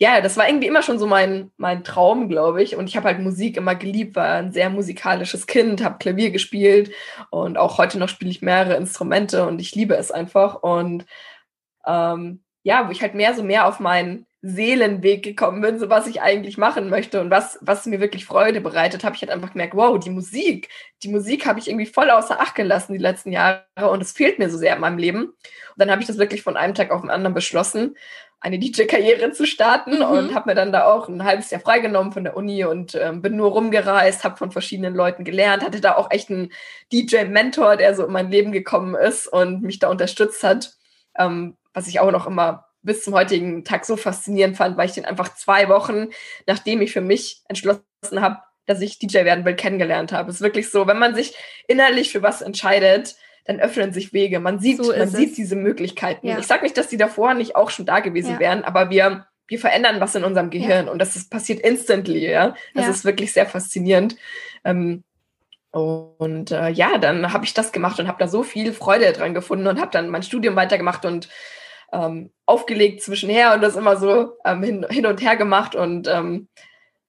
ja, 0.00 0.22
das 0.22 0.38
war 0.38 0.48
irgendwie 0.48 0.66
immer 0.66 0.82
schon 0.82 0.98
so 0.98 1.06
mein, 1.06 1.52
mein 1.58 1.84
Traum, 1.84 2.30
glaube 2.30 2.62
ich. 2.62 2.74
Und 2.74 2.88
ich 2.88 2.96
habe 2.96 3.06
halt 3.06 3.20
Musik 3.20 3.58
immer 3.58 3.74
geliebt, 3.74 4.16
war 4.16 4.36
ein 4.36 4.50
sehr 4.50 4.70
musikalisches 4.70 5.46
Kind, 5.46 5.84
habe 5.84 5.98
Klavier 5.98 6.30
gespielt 6.30 6.90
und 7.28 7.58
auch 7.58 7.76
heute 7.76 7.98
noch 7.98 8.08
spiele 8.08 8.30
ich 8.30 8.40
mehrere 8.40 8.76
Instrumente 8.76 9.46
und 9.46 9.60
ich 9.60 9.74
liebe 9.74 9.94
es 9.96 10.10
einfach. 10.10 10.62
Und 10.62 11.04
ähm, 11.86 12.42
ja, 12.62 12.88
wo 12.88 12.92
ich 12.92 13.02
halt 13.02 13.14
mehr 13.14 13.34
so 13.34 13.42
mehr 13.42 13.66
auf 13.66 13.78
meinen 13.78 14.26
Seelenweg 14.42 15.22
gekommen 15.22 15.60
bin, 15.60 15.78
so 15.78 15.90
was 15.90 16.06
ich 16.06 16.22
eigentlich 16.22 16.56
machen 16.56 16.88
möchte 16.88 17.20
und 17.20 17.30
was, 17.30 17.58
was 17.60 17.84
mir 17.84 18.00
wirklich 18.00 18.24
Freude 18.24 18.62
bereitet, 18.62 19.04
habe 19.04 19.14
ich 19.16 19.20
halt 19.20 19.30
einfach 19.30 19.52
gemerkt, 19.52 19.74
wow, 19.76 19.98
die 19.98 20.08
Musik, 20.08 20.70
die 21.02 21.08
Musik 21.08 21.44
habe 21.44 21.58
ich 21.58 21.68
irgendwie 21.68 21.84
voll 21.84 22.10
außer 22.10 22.40
Acht 22.40 22.54
gelassen 22.54 22.94
die 22.94 22.98
letzten 22.98 23.32
Jahre 23.32 23.66
und 23.90 24.00
es 24.00 24.12
fehlt 24.12 24.38
mir 24.38 24.48
so 24.48 24.56
sehr 24.56 24.76
in 24.76 24.80
meinem 24.80 24.96
Leben. 24.96 25.24
Und 25.24 25.36
dann 25.76 25.90
habe 25.90 26.00
ich 26.00 26.06
das 26.06 26.16
wirklich 26.16 26.42
von 26.42 26.56
einem 26.56 26.74
Tag 26.74 26.90
auf 26.90 27.02
den 27.02 27.10
anderen 27.10 27.34
beschlossen, 27.34 27.96
eine 28.40 28.58
DJ-Karriere 28.58 29.32
zu 29.32 29.46
starten 29.46 29.96
mhm. 29.96 30.02
und 30.02 30.34
habe 30.34 30.50
mir 30.50 30.54
dann 30.54 30.72
da 30.72 30.86
auch 30.86 31.08
ein 31.08 31.24
halbes 31.24 31.50
Jahr 31.50 31.60
freigenommen 31.60 32.12
von 32.12 32.24
der 32.24 32.36
Uni 32.36 32.64
und 32.64 32.94
ähm, 32.94 33.20
bin 33.20 33.36
nur 33.36 33.50
rumgereist, 33.50 34.24
habe 34.24 34.38
von 34.38 34.50
verschiedenen 34.50 34.94
Leuten 34.94 35.24
gelernt, 35.24 35.62
hatte 35.62 35.80
da 35.80 35.96
auch 35.96 36.10
echt 36.10 36.30
einen 36.30 36.50
DJ-Mentor, 36.90 37.76
der 37.76 37.94
so 37.94 38.06
in 38.06 38.12
mein 38.12 38.30
Leben 38.30 38.52
gekommen 38.52 38.94
ist 38.94 39.28
und 39.28 39.62
mich 39.62 39.78
da 39.78 39.88
unterstützt 39.88 40.42
hat, 40.42 40.72
ähm, 41.18 41.56
was 41.74 41.86
ich 41.86 42.00
auch 42.00 42.10
noch 42.10 42.26
immer 42.26 42.66
bis 42.82 43.04
zum 43.04 43.14
heutigen 43.14 43.62
Tag 43.62 43.84
so 43.84 43.98
faszinierend 43.98 44.56
fand, 44.56 44.78
weil 44.78 44.86
ich 44.86 44.94
den 44.94 45.04
einfach 45.04 45.34
zwei 45.34 45.68
Wochen, 45.68 46.08
nachdem 46.46 46.80
ich 46.80 46.92
für 46.92 47.02
mich 47.02 47.42
entschlossen 47.46 47.82
habe, 48.14 48.38
dass 48.64 48.80
ich 48.80 48.98
DJ 48.98 49.24
werden 49.24 49.44
will, 49.44 49.54
kennengelernt 49.54 50.12
habe. 50.12 50.30
Es 50.30 50.36
ist 50.36 50.42
wirklich 50.42 50.70
so, 50.70 50.86
wenn 50.86 50.98
man 50.98 51.14
sich 51.14 51.34
innerlich 51.68 52.10
für 52.10 52.22
was 52.22 52.40
entscheidet, 52.40 53.16
dann 53.44 53.60
öffnen 53.60 53.92
sich 53.92 54.12
Wege. 54.12 54.40
Man 54.40 54.58
sieht, 54.58 54.82
so 54.82 54.96
man 54.96 55.08
sieht 55.08 55.36
diese 55.36 55.56
Möglichkeiten. 55.56 56.26
Ja. 56.26 56.38
Ich 56.38 56.46
sage 56.46 56.62
nicht, 56.62 56.76
dass 56.76 56.88
die 56.88 56.96
davor 56.96 57.34
nicht 57.34 57.56
auch 57.56 57.70
schon 57.70 57.86
da 57.86 58.00
gewesen 58.00 58.34
ja. 58.34 58.38
wären, 58.40 58.64
aber 58.64 58.90
wir, 58.90 59.26
wir 59.46 59.58
verändern 59.58 60.00
was 60.00 60.14
in 60.14 60.24
unserem 60.24 60.50
Gehirn 60.50 60.88
und 60.88 60.98
das 60.98 61.16
ist, 61.16 61.30
passiert 61.30 61.60
instantly, 61.60 62.30
ja. 62.30 62.54
Das 62.74 62.88
ist 62.88 63.04
wirklich 63.04 63.32
sehr 63.32 63.46
faszinierend. 63.46 64.16
Ähm, 64.64 65.04
und 65.72 66.50
äh, 66.50 66.70
ja, 66.70 66.98
dann 66.98 67.32
habe 67.32 67.44
ich 67.44 67.54
das 67.54 67.72
gemacht 67.72 68.00
und 68.00 68.08
habe 68.08 68.18
da 68.18 68.26
so 68.26 68.42
viel 68.42 68.72
Freude 68.72 69.12
dran 69.12 69.34
gefunden 69.34 69.68
und 69.68 69.80
habe 69.80 69.92
dann 69.92 70.08
mein 70.08 70.24
Studium 70.24 70.56
weitergemacht 70.56 71.04
und 71.04 71.28
ähm, 71.92 72.32
aufgelegt 72.46 73.02
zwischenher 73.02 73.54
und 73.54 73.62
das 73.62 73.76
immer 73.76 73.96
so 73.96 74.36
ähm, 74.44 74.62
hin, 74.62 74.86
hin 74.90 75.06
und 75.06 75.20
her 75.20 75.36
gemacht. 75.36 75.74
Und 75.76 76.08
ähm, 76.08 76.48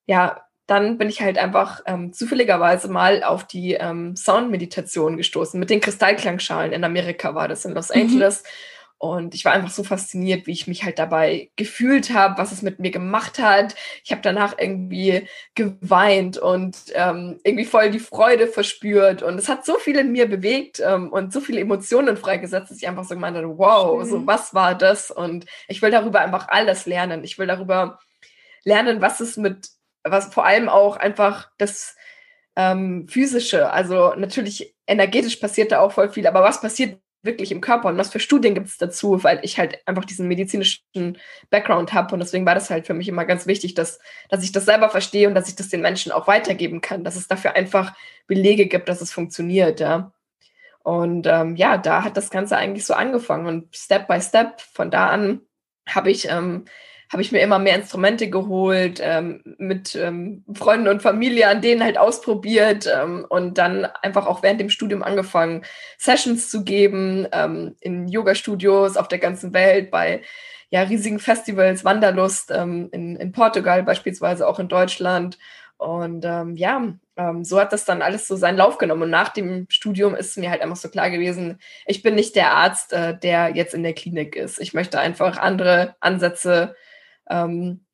ja, 0.05 0.43
dann 0.71 0.97
bin 0.97 1.09
ich 1.09 1.21
halt 1.21 1.37
einfach 1.37 1.81
ähm, 1.85 2.13
zufälligerweise 2.13 2.87
mal 2.87 3.23
auf 3.23 3.45
die 3.45 3.73
ähm, 3.73 4.15
Soundmeditation 4.15 5.17
gestoßen. 5.17 5.59
Mit 5.59 5.69
den 5.69 5.81
Kristallklangschalen 5.81 6.71
in 6.71 6.85
Amerika 6.85 7.35
war 7.35 7.49
das 7.49 7.65
in 7.65 7.73
Los 7.73 7.89
mhm. 7.89 8.03
Angeles. 8.03 8.43
Und 8.97 9.35
ich 9.35 9.43
war 9.43 9.51
einfach 9.51 9.71
so 9.71 9.83
fasziniert, 9.83 10.47
wie 10.47 10.51
ich 10.51 10.67
mich 10.67 10.85
halt 10.85 10.97
dabei 10.97 11.49
gefühlt 11.57 12.13
habe, 12.13 12.37
was 12.37 12.53
es 12.53 12.61
mit 12.61 12.79
mir 12.79 12.91
gemacht 12.91 13.39
hat. 13.39 13.75
Ich 14.05 14.11
habe 14.11 14.21
danach 14.21 14.59
irgendwie 14.59 15.27
geweint 15.55 16.37
und 16.37 16.77
ähm, 16.93 17.39
irgendwie 17.43 17.65
voll 17.65 17.89
die 17.89 17.99
Freude 17.99 18.47
verspürt. 18.47 19.23
Und 19.23 19.39
es 19.39 19.49
hat 19.49 19.65
so 19.65 19.75
viel 19.75 19.97
in 19.97 20.13
mir 20.13 20.29
bewegt 20.29 20.81
ähm, 20.85 21.11
und 21.11 21.33
so 21.33 21.41
viele 21.41 21.59
Emotionen 21.59 22.15
freigesetzt, 22.15 22.71
dass 22.71 22.77
ich 22.77 22.87
einfach 22.87 23.03
so 23.03 23.15
gemeint 23.15 23.35
habe, 23.35 23.57
wow, 23.57 24.07
so 24.07 24.25
was 24.25 24.53
war 24.53 24.75
das? 24.75 25.11
Und 25.11 25.47
ich 25.67 25.81
will 25.81 25.91
darüber 25.91 26.21
einfach 26.21 26.47
alles 26.47 26.85
lernen. 26.85 27.25
Ich 27.25 27.37
will 27.37 27.47
darüber 27.47 27.99
lernen, 28.63 29.01
was 29.01 29.19
es 29.19 29.35
mit, 29.35 29.67
was 30.03 30.33
vor 30.33 30.45
allem 30.45 30.69
auch 30.69 30.97
einfach 30.97 31.49
das 31.57 31.95
ähm, 32.55 33.07
physische, 33.07 33.71
also 33.71 34.13
natürlich 34.15 34.75
energetisch 34.87 35.37
passiert 35.37 35.71
da 35.71 35.79
auch 35.79 35.91
voll 35.93 36.09
viel, 36.09 36.27
aber 36.27 36.43
was 36.43 36.61
passiert 36.61 36.99
wirklich 37.23 37.51
im 37.51 37.61
Körper 37.61 37.89
und 37.89 37.97
was 37.97 38.09
für 38.09 38.19
Studien 38.19 38.55
gibt 38.55 38.67
es 38.67 38.77
dazu, 38.77 39.23
weil 39.23 39.39
ich 39.43 39.59
halt 39.59 39.79
einfach 39.85 40.05
diesen 40.05 40.27
medizinischen 40.27 41.17
Background 41.49 41.93
habe 41.93 42.13
und 42.13 42.19
deswegen 42.19 42.45
war 42.45 42.55
das 42.55 42.69
halt 42.69 42.87
für 42.87 42.95
mich 42.95 43.07
immer 43.07 43.25
ganz 43.25 43.45
wichtig, 43.45 43.75
dass, 43.75 43.99
dass 44.29 44.43
ich 44.43 44.51
das 44.51 44.65
selber 44.65 44.89
verstehe 44.89 45.27
und 45.27 45.35
dass 45.35 45.47
ich 45.47 45.55
das 45.55 45.69
den 45.69 45.81
Menschen 45.81 46.11
auch 46.11 46.27
weitergeben 46.27 46.81
kann, 46.81 47.03
dass 47.03 47.15
es 47.15 47.27
dafür 47.27 47.55
einfach 47.55 47.93
Belege 48.27 48.65
gibt, 48.65 48.89
dass 48.89 49.01
es 49.01 49.11
funktioniert, 49.11 49.79
ja. 49.79 50.11
Und 50.83 51.27
ähm, 51.27 51.55
ja, 51.57 51.77
da 51.77 52.03
hat 52.03 52.17
das 52.17 52.31
Ganze 52.31 52.57
eigentlich 52.57 52.85
so 52.85 52.95
angefangen 52.95 53.45
und 53.45 53.75
Step 53.75 54.07
by 54.07 54.19
Step 54.19 54.59
von 54.61 54.89
da 54.89 55.07
an 55.09 55.41
habe 55.87 56.09
ich 56.09 56.27
ähm, 56.27 56.65
habe 57.11 57.21
ich 57.21 57.31
mir 57.33 57.41
immer 57.41 57.59
mehr 57.59 57.75
Instrumente 57.75 58.29
geholt, 58.29 59.01
ähm, 59.03 59.41
mit 59.57 59.95
ähm, 59.95 60.45
Freunden 60.53 60.87
und 60.87 61.01
Familie 61.01 61.49
an 61.49 61.61
denen 61.61 61.83
halt 61.83 61.97
ausprobiert 61.97 62.87
ähm, 62.87 63.25
und 63.27 63.57
dann 63.57 63.85
einfach 64.01 64.27
auch 64.27 64.43
während 64.43 64.61
dem 64.61 64.69
Studium 64.69 65.03
angefangen, 65.03 65.63
Sessions 65.97 66.49
zu 66.49 66.63
geben 66.63 67.27
ähm, 67.33 67.75
in 67.81 68.07
Yoga-Studios 68.07 68.95
auf 68.95 69.09
der 69.09 69.19
ganzen 69.19 69.53
Welt, 69.53 69.91
bei 69.91 70.21
ja, 70.69 70.83
riesigen 70.83 71.19
Festivals, 71.19 71.83
Wanderlust 71.83 72.49
ähm, 72.49 72.87
in, 72.93 73.17
in 73.17 73.33
Portugal 73.33 73.83
beispielsweise, 73.83 74.47
auch 74.47 74.59
in 74.59 74.69
Deutschland. 74.69 75.37
Und 75.77 76.23
ähm, 76.25 76.55
ja, 76.55 76.93
so 77.41 77.59
hat 77.59 77.73
das 77.73 77.85
dann 77.85 78.01
alles 78.01 78.27
so 78.27 78.35
seinen 78.35 78.57
Lauf 78.57 78.77
genommen. 78.77 79.03
Und 79.03 79.09
nach 79.09 79.29
dem 79.29 79.65
Studium 79.69 80.15
ist 80.15 80.37
mir 80.37 80.49
halt 80.49 80.61
einfach 80.61 80.75
so 80.75 80.89
klar 80.89 81.09
gewesen, 81.09 81.59
ich 81.87 82.03
bin 82.03 82.15
nicht 82.15 82.35
der 82.35 82.51
Arzt, 82.51 82.93
äh, 82.93 83.17
der 83.17 83.55
jetzt 83.55 83.73
in 83.73 83.83
der 83.83 83.93
Klinik 83.93 84.35
ist. 84.35 84.59
Ich 84.59 84.73
möchte 84.73 84.99
einfach 84.99 85.37
andere 85.37 85.95
Ansätze 85.99 86.75
ähm, 87.31 87.85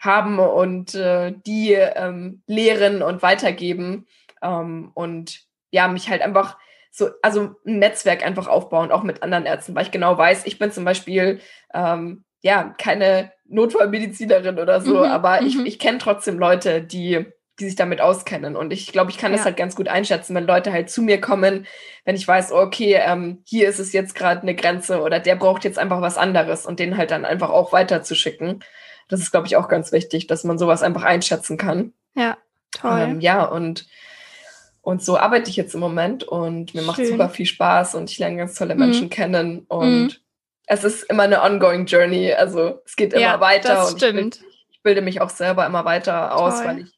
haben 0.00 0.38
und 0.38 0.94
äh, 0.94 1.32
die 1.46 1.72
ähm, 1.72 2.42
lehren 2.46 3.02
und 3.02 3.22
weitergeben 3.22 4.06
ähm, 4.42 4.90
und 4.94 5.42
ja, 5.70 5.88
mich 5.88 6.08
halt 6.08 6.22
einfach 6.22 6.58
so, 6.90 7.10
also 7.22 7.56
ein 7.66 7.78
Netzwerk 7.78 8.24
einfach 8.24 8.46
aufbauen, 8.46 8.92
auch 8.92 9.02
mit 9.02 9.22
anderen 9.22 9.46
Ärzten, 9.46 9.74
weil 9.74 9.84
ich 9.84 9.90
genau 9.90 10.16
weiß, 10.16 10.46
ich 10.46 10.58
bin 10.58 10.70
zum 10.70 10.84
Beispiel 10.84 11.40
ähm, 11.72 12.24
ja 12.42 12.74
keine 12.78 13.32
Notfallmedizinerin 13.46 14.58
oder 14.58 14.80
so, 14.80 14.98
mhm, 14.98 15.04
aber 15.04 15.42
ich, 15.42 15.56
mhm. 15.56 15.66
ich 15.66 15.78
kenne 15.78 15.98
trotzdem 15.98 16.38
Leute, 16.38 16.82
die 16.82 17.26
die 17.60 17.66
sich 17.66 17.76
damit 17.76 18.00
auskennen. 18.00 18.56
Und 18.56 18.72
ich 18.72 18.90
glaube, 18.90 19.10
ich 19.10 19.18
kann 19.18 19.30
ja. 19.30 19.36
das 19.36 19.44
halt 19.44 19.56
ganz 19.56 19.76
gut 19.76 19.88
einschätzen, 19.88 20.34
wenn 20.34 20.46
Leute 20.46 20.72
halt 20.72 20.90
zu 20.90 21.02
mir 21.02 21.20
kommen, 21.20 21.66
wenn 22.04 22.16
ich 22.16 22.26
weiß, 22.26 22.52
okay, 22.52 23.00
ähm, 23.00 23.42
hier 23.44 23.68
ist 23.68 23.78
es 23.78 23.92
jetzt 23.92 24.14
gerade 24.14 24.42
eine 24.42 24.54
Grenze 24.54 25.00
oder 25.00 25.20
der 25.20 25.36
braucht 25.36 25.64
jetzt 25.64 25.78
einfach 25.78 26.00
was 26.00 26.18
anderes 26.18 26.66
und 26.66 26.80
den 26.80 26.96
halt 26.96 27.10
dann 27.10 27.24
einfach 27.24 27.50
auch 27.50 27.72
weiterzuschicken. 27.72 28.64
Das 29.08 29.20
ist, 29.20 29.30
glaube 29.30 29.46
ich, 29.46 29.56
auch 29.56 29.68
ganz 29.68 29.92
wichtig, 29.92 30.26
dass 30.26 30.44
man 30.44 30.58
sowas 30.58 30.82
einfach 30.82 31.04
einschätzen 31.04 31.56
kann. 31.56 31.92
Ja, 32.14 32.36
toll. 32.72 33.00
Ähm, 33.00 33.20
ja, 33.20 33.44
und, 33.44 33.86
und 34.82 35.02
so 35.02 35.16
arbeite 35.16 35.48
ich 35.48 35.56
jetzt 35.56 35.74
im 35.74 35.80
Moment 35.80 36.24
und 36.24 36.74
mir 36.74 36.80
Schön. 36.80 36.86
macht 36.86 37.06
super 37.06 37.28
viel 37.28 37.46
Spaß 37.46 37.94
und 37.94 38.10
ich 38.10 38.18
lerne 38.18 38.36
ganz 38.36 38.54
tolle 38.54 38.74
Menschen 38.74 39.04
mhm. 39.04 39.10
kennen 39.10 39.66
und 39.68 40.02
mhm. 40.02 40.12
es 40.66 40.82
ist 40.82 41.04
immer 41.04 41.24
eine 41.24 41.42
ongoing 41.42 41.86
Journey. 41.86 42.32
Also 42.32 42.80
es 42.84 42.96
geht 42.96 43.12
immer 43.12 43.22
ja, 43.22 43.40
weiter 43.40 43.86
und 43.86 44.02
ich, 44.02 44.42
ich, 44.70 44.82
bilde 44.82 45.02
mich 45.02 45.20
auch 45.20 45.30
selber 45.30 45.64
immer 45.66 45.84
weiter 45.84 46.36
aus, 46.36 46.56
toll. 46.56 46.66
weil 46.66 46.78
ich 46.80 46.93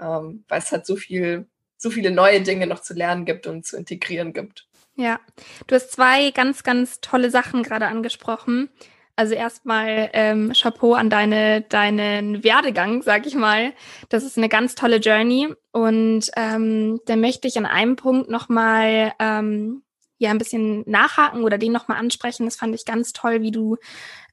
ähm, 0.00 0.44
weil 0.48 0.58
es 0.58 0.72
halt 0.72 0.86
so 0.86 0.96
viel, 0.96 1.46
so 1.76 1.90
viele 1.90 2.10
neue 2.10 2.40
Dinge 2.42 2.66
noch 2.66 2.80
zu 2.80 2.94
lernen 2.94 3.24
gibt 3.24 3.46
und 3.46 3.66
zu 3.66 3.76
integrieren 3.76 4.32
gibt. 4.32 4.66
Ja, 4.96 5.20
du 5.66 5.74
hast 5.74 5.92
zwei 5.92 6.30
ganz, 6.30 6.62
ganz 6.62 7.00
tolle 7.00 7.30
Sachen 7.30 7.62
gerade 7.62 7.86
angesprochen. 7.86 8.68
Also 9.16 9.34
erstmal 9.34 10.08
ähm, 10.14 10.52
Chapeau 10.54 10.94
an 10.94 11.10
deine, 11.10 11.60
deinen 11.62 12.42
Werdegang, 12.42 13.02
sag 13.02 13.26
ich 13.26 13.34
mal. 13.34 13.72
Das 14.08 14.24
ist 14.24 14.38
eine 14.38 14.48
ganz 14.48 14.74
tolle 14.74 14.96
Journey. 14.96 15.54
Und 15.72 16.30
ähm, 16.36 17.00
da 17.06 17.16
möchte 17.16 17.46
ich 17.46 17.58
an 17.58 17.66
einem 17.66 17.96
Punkt 17.96 18.30
nochmal 18.30 19.12
ähm, 19.18 19.82
ja 20.16 20.30
ein 20.30 20.38
bisschen 20.38 20.84
nachhaken 20.86 21.44
oder 21.44 21.58
den 21.58 21.72
nochmal 21.72 21.98
ansprechen. 21.98 22.46
Das 22.46 22.56
fand 22.56 22.74
ich 22.74 22.84
ganz 22.84 23.12
toll, 23.12 23.42
wie 23.42 23.50
du 23.50 23.76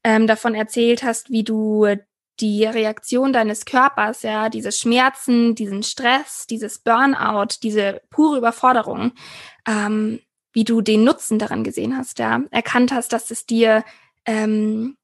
ähm, 0.04 0.26
davon 0.26 0.54
erzählt 0.54 1.02
hast, 1.02 1.30
wie 1.30 1.44
du 1.44 1.86
die 2.40 2.64
Reaktion 2.64 3.32
deines 3.32 3.64
Körpers, 3.64 4.22
ja, 4.22 4.48
diese 4.48 4.72
Schmerzen, 4.72 5.54
diesen 5.54 5.82
Stress, 5.82 6.46
dieses 6.48 6.78
Burnout, 6.78 7.56
diese 7.62 8.00
pure 8.10 8.38
Überforderung, 8.38 9.12
ähm, 9.66 10.20
wie 10.52 10.64
du 10.64 10.80
den 10.80 11.04
Nutzen 11.04 11.38
daran 11.38 11.64
gesehen 11.64 11.96
hast, 11.96 12.18
ja, 12.18 12.40
erkannt 12.50 12.92
hast, 12.92 13.12
dass 13.12 13.30
es 13.30 13.46
dir 13.46 13.84
ähm, 14.24 14.96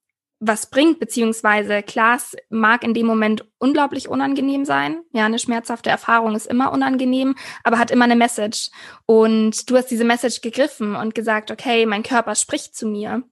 was 0.46 0.66
bringt, 0.66 0.98
beziehungsweise 1.00 1.82
klar, 1.82 2.16
es 2.16 2.36
mag 2.50 2.84
in 2.84 2.94
dem 2.94 3.06
Moment 3.06 3.46
unglaublich 3.58 4.08
unangenehm 4.08 4.64
sein. 4.64 5.02
Ja, 5.12 5.24
eine 5.24 5.38
schmerzhafte 5.38 5.90
Erfahrung 5.90 6.34
ist 6.34 6.46
immer 6.46 6.72
unangenehm, 6.72 7.34
aber 7.62 7.78
hat 7.78 7.90
immer 7.90 8.04
eine 8.04 8.16
Message. 8.16 8.70
Und 9.06 9.70
du 9.70 9.76
hast 9.76 9.90
diese 9.90 10.04
Message 10.04 10.40
gegriffen 10.40 10.96
und 10.96 11.14
gesagt, 11.14 11.50
okay, 11.50 11.86
mein 11.86 12.02
Körper 12.02 12.34
spricht 12.34 12.76
zu 12.76 12.86
mir. 12.86 13.22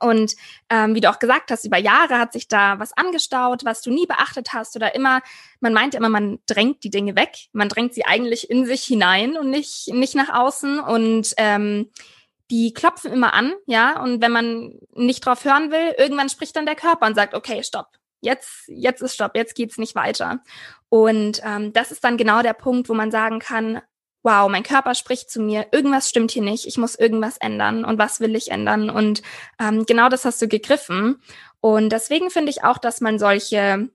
Und 0.00 0.34
ähm, 0.68 0.94
wie 0.94 1.00
du 1.00 1.10
auch 1.10 1.18
gesagt 1.18 1.50
hast, 1.50 1.64
über 1.64 1.78
Jahre 1.78 2.18
hat 2.18 2.32
sich 2.32 2.46
da 2.46 2.78
was 2.78 2.96
angestaut, 2.96 3.64
was 3.64 3.82
du 3.82 3.90
nie 3.90 4.06
beachtet 4.06 4.52
hast 4.52 4.76
oder 4.76 4.94
immer, 4.94 5.22
man 5.60 5.72
meint 5.72 5.94
immer, 5.94 6.08
man 6.08 6.38
drängt 6.46 6.84
die 6.84 6.90
Dinge 6.90 7.16
weg. 7.16 7.48
Man 7.52 7.68
drängt 7.68 7.94
sie 7.94 8.04
eigentlich 8.04 8.50
in 8.50 8.66
sich 8.66 8.84
hinein 8.84 9.36
und 9.36 9.50
nicht, 9.50 9.88
nicht 9.88 10.14
nach 10.14 10.28
außen. 10.28 10.78
Und 10.80 11.34
ähm, 11.36 11.90
die 12.50 12.72
klopfen 12.72 13.12
immer 13.12 13.34
an, 13.34 13.52
ja. 13.66 14.00
Und 14.02 14.22
wenn 14.22 14.32
man 14.32 14.78
nicht 14.94 15.24
drauf 15.24 15.44
hören 15.44 15.70
will, 15.70 15.94
irgendwann 15.98 16.28
spricht 16.28 16.56
dann 16.56 16.66
der 16.66 16.76
Körper 16.76 17.06
und 17.06 17.14
sagt, 17.14 17.34
okay, 17.34 17.62
stopp. 17.62 17.88
Jetzt, 18.20 18.64
jetzt 18.66 19.00
ist 19.00 19.14
Stopp, 19.14 19.36
jetzt 19.36 19.54
geht's 19.54 19.78
nicht 19.78 19.94
weiter. 19.94 20.40
Und 20.88 21.40
ähm, 21.44 21.72
das 21.72 21.92
ist 21.92 22.02
dann 22.02 22.16
genau 22.16 22.42
der 22.42 22.52
Punkt, 22.52 22.88
wo 22.88 22.94
man 22.94 23.12
sagen 23.12 23.38
kann, 23.38 23.80
wow, 24.28 24.48
mein 24.50 24.62
Körper 24.62 24.94
spricht 24.94 25.30
zu 25.30 25.40
mir, 25.40 25.68
irgendwas 25.72 26.10
stimmt 26.10 26.32
hier 26.32 26.42
nicht, 26.42 26.66
ich 26.66 26.76
muss 26.76 26.94
irgendwas 26.94 27.38
ändern 27.38 27.86
und 27.86 27.98
was 27.98 28.20
will 28.20 28.36
ich 28.36 28.50
ändern? 28.50 28.90
Und 28.90 29.22
ähm, 29.58 29.86
genau 29.86 30.10
das 30.10 30.26
hast 30.26 30.42
du 30.42 30.48
gegriffen. 30.48 31.22
Und 31.60 31.90
deswegen 31.90 32.30
finde 32.30 32.50
ich 32.50 32.62
auch, 32.62 32.76
dass 32.76 33.00
man 33.00 33.18
solche 33.18 33.88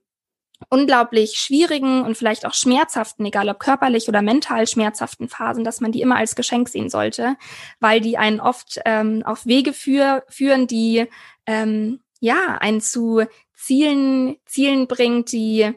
unglaublich 0.70 1.36
schwierigen 1.36 2.02
und 2.02 2.16
vielleicht 2.16 2.46
auch 2.46 2.54
schmerzhaften, 2.54 3.24
egal 3.26 3.48
ob 3.48 3.60
körperlich 3.60 4.08
oder 4.08 4.22
mental 4.22 4.66
schmerzhaften 4.66 5.28
Phasen, 5.28 5.62
dass 5.62 5.80
man 5.80 5.92
die 5.92 6.00
immer 6.00 6.16
als 6.16 6.34
Geschenk 6.34 6.68
sehen 6.68 6.90
sollte, 6.90 7.36
weil 7.78 8.00
die 8.00 8.18
einen 8.18 8.40
oft 8.40 8.80
ähm, 8.84 9.22
auf 9.24 9.46
Wege 9.46 9.72
für, 9.72 10.24
führen, 10.28 10.66
die 10.66 11.06
ähm, 11.46 12.00
ja 12.18 12.58
einen 12.60 12.80
zu 12.80 13.22
Zielen, 13.54 14.36
Zielen 14.46 14.88
bringt, 14.88 15.30
die 15.30 15.74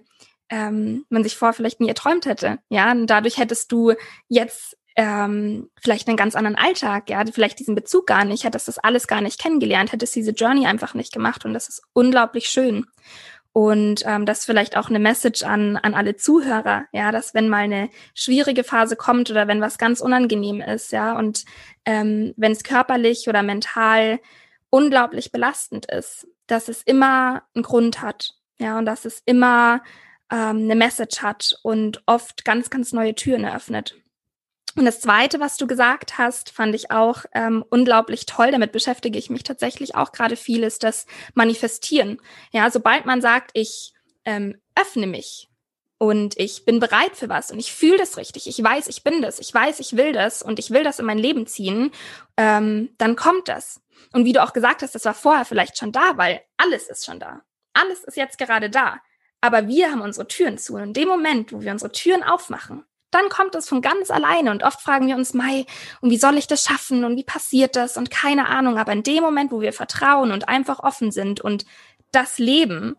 ähm, 0.50 1.06
man 1.10 1.24
sich 1.24 1.36
vorher 1.36 1.54
vielleicht 1.54 1.80
nie 1.80 1.90
erträumt 1.90 2.26
hätte. 2.26 2.60
Ja, 2.70 2.92
und 2.92 3.08
dadurch 3.08 3.38
hättest 3.38 3.72
du 3.72 3.94
jetzt 4.28 4.78
ähm, 4.98 5.70
vielleicht 5.82 6.08
einen 6.08 6.18
ganz 6.18 6.36
anderen 6.36 6.58
Alltag, 6.58 7.10
ja, 7.10 7.24
vielleicht 7.32 7.60
diesen 7.60 7.76
Bezug 7.76 8.08
gar 8.08 8.26
nicht, 8.26 8.44
hättest 8.44 8.68
das 8.68 8.80
alles 8.80 9.08
gar 9.08 9.22
nicht 9.22 9.40
kennengelernt, 9.40 9.92
hättest 9.92 10.16
diese 10.16 10.32
Journey 10.32 10.66
einfach 10.66 10.96
nicht 10.96 11.14
gemacht 11.14 11.46
und 11.46 11.54
das 11.54 11.70
ist 11.70 11.84
unglaublich 11.94 12.50
schön. 12.50 12.86
Und 13.54 14.04
ähm, 14.06 14.26
das 14.26 14.46
vielleicht 14.46 14.78
auch 14.78 14.90
eine 14.90 15.00
Message 15.00 15.44
an, 15.44 15.78
an 15.78 15.94
alle 15.94 16.16
Zuhörer, 16.16 16.86
ja, 16.92 17.12
dass 17.12 17.34
wenn 17.34 17.50
mal 17.50 17.64
eine 17.64 17.90
schwierige 18.14 18.64
Phase 18.64 18.96
kommt 18.96 19.32
oder 19.32 19.48
wenn 19.48 19.62
was 19.62 19.78
ganz 19.78 20.02
unangenehm 20.02 20.62
ist, 20.62 20.92
ja, 20.92 21.18
und 21.18 21.46
ähm, 21.86 22.34
wenn 22.36 22.52
es 22.52 22.64
körperlich 22.64 23.28
oder 23.28 23.44
mental 23.44 24.20
unglaublich 24.70 25.32
belastend 25.32 25.86
ist, 25.92 26.28
dass 26.48 26.70
es 26.70 26.82
immer 26.84 27.44
einen 27.56 27.64
Grund 27.64 28.02
hat, 28.02 28.34
ja, 28.60 28.78
und 28.80 28.86
dass 28.86 29.06
es 29.06 29.22
immer 29.26 29.82
ähm, 30.32 30.58
eine 30.58 30.76
Message 30.76 31.22
hat 31.22 31.60
und 31.63 32.02
oft 32.06 32.46
ganz, 32.46 32.70
ganz 32.70 32.94
neue 32.94 33.16
Türen 33.16 33.44
eröffnet. 33.44 33.96
Und 34.76 34.86
das 34.86 35.00
Zweite, 35.00 35.40
was 35.40 35.58
du 35.58 35.66
gesagt 35.66 36.20
hast, 36.20 36.52
fand 36.52 36.76
ich 36.76 36.92
auch 36.92 37.26
ähm, 37.34 37.66
unglaublich 37.70 38.28
toll. 38.28 38.52
Damit 38.52 38.72
beschäftige 38.72 39.18
ich 39.18 39.32
mich 39.32 39.42
tatsächlich 39.42 39.96
auch 39.96 40.12
gerade 40.12 40.36
viel, 40.36 40.63
ist 40.63 40.84
das 40.84 41.08
Manifestieren. 41.34 42.22
Ja, 42.52 42.70
sobald 42.70 43.08
man 43.08 43.20
sagt, 43.20 43.50
ich 43.54 43.94
ähm, 44.24 44.56
öffne 44.76 45.08
mich 45.08 45.50
und 45.98 46.38
ich 46.38 46.63
bin 46.63 46.80
bereit 46.80 47.16
für 47.16 47.28
was 47.28 47.50
und 47.50 47.58
ich 47.58 47.74
fühle 47.74 47.98
das 47.98 48.18
richtig, 48.18 48.46
ich 48.46 48.63
weiß, 48.63 48.88
ich 48.88 49.04
bin 49.04 49.24
das, 49.24 49.40
ich 49.40 49.52
weiß, 49.52 49.80
ich 49.80 49.98
will 49.98 50.13
das 50.13 50.44
und 50.44 50.60
ich 50.60 50.70
will 50.70 50.84
das 50.84 51.00
in 51.00 51.08
mein 51.08 51.18
Leben 51.18 51.48
ziehen, 51.48 51.92
ähm, 52.38 52.90
dann 53.00 53.16
kommt 53.16 53.48
das. 53.48 53.82
Und 54.13 54.26
wie 54.26 54.34
du 54.34 54.44
auch 54.44 54.54
gesagt 54.54 54.84
hast, 54.84 54.94
das 54.94 55.06
war 55.06 55.16
vorher 55.16 55.46
vielleicht 55.46 55.80
schon 55.80 55.92
da, 55.92 56.18
weil 56.18 56.42
alles 56.58 56.88
ist 56.88 57.04
schon 57.06 57.20
da. 57.20 57.42
Alles 57.74 58.04
ist 58.04 58.16
jetzt 58.16 58.38
gerade 58.38 58.70
da. 58.70 59.00
Aber 59.48 59.70
wir 59.70 59.90
haben 59.90 60.02
unsere 60.02 60.28
Türen 60.28 60.58
zu. 60.58 60.74
Und 60.74 60.84
in 60.84 60.94
dem 60.94 61.08
Moment, 61.08 61.54
wo 61.54 61.62
wir 61.62 61.72
unsere 61.72 61.94
Türen 61.94 62.22
aufmachen, 62.22 62.84
dann 63.12 63.30
kommt 63.30 63.56
es 63.56 63.70
von 63.70 63.82
ganz 63.82 64.12
alleine. 64.12 64.52
Und 64.52 64.62
oft 64.62 64.82
fragen 64.82 65.08
wir 65.08 65.16
uns, 65.16 65.34
Mai, 65.34 65.66
und 66.02 66.10
wie 66.10 66.18
soll 66.18 66.38
ich 66.38 66.48
das 66.48 66.66
schaffen 66.66 67.06
und 67.06 67.16
wie 67.16 67.24
passiert 67.24 67.78
das 67.78 67.96
und 67.96 68.12
keine 68.12 68.48
Ahnung. 68.48 68.78
Aber 68.78 68.92
in 68.92 69.04
dem 69.04 69.24
Moment, 69.24 69.54
wo 69.54 69.62
wir 69.62 69.72
vertrauen 69.72 70.34
und 70.34 70.50
einfach 70.50 70.80
offen 70.80 71.12
sind 71.12 71.40
und 71.40 71.66
das 72.12 72.40
leben, 72.40 72.98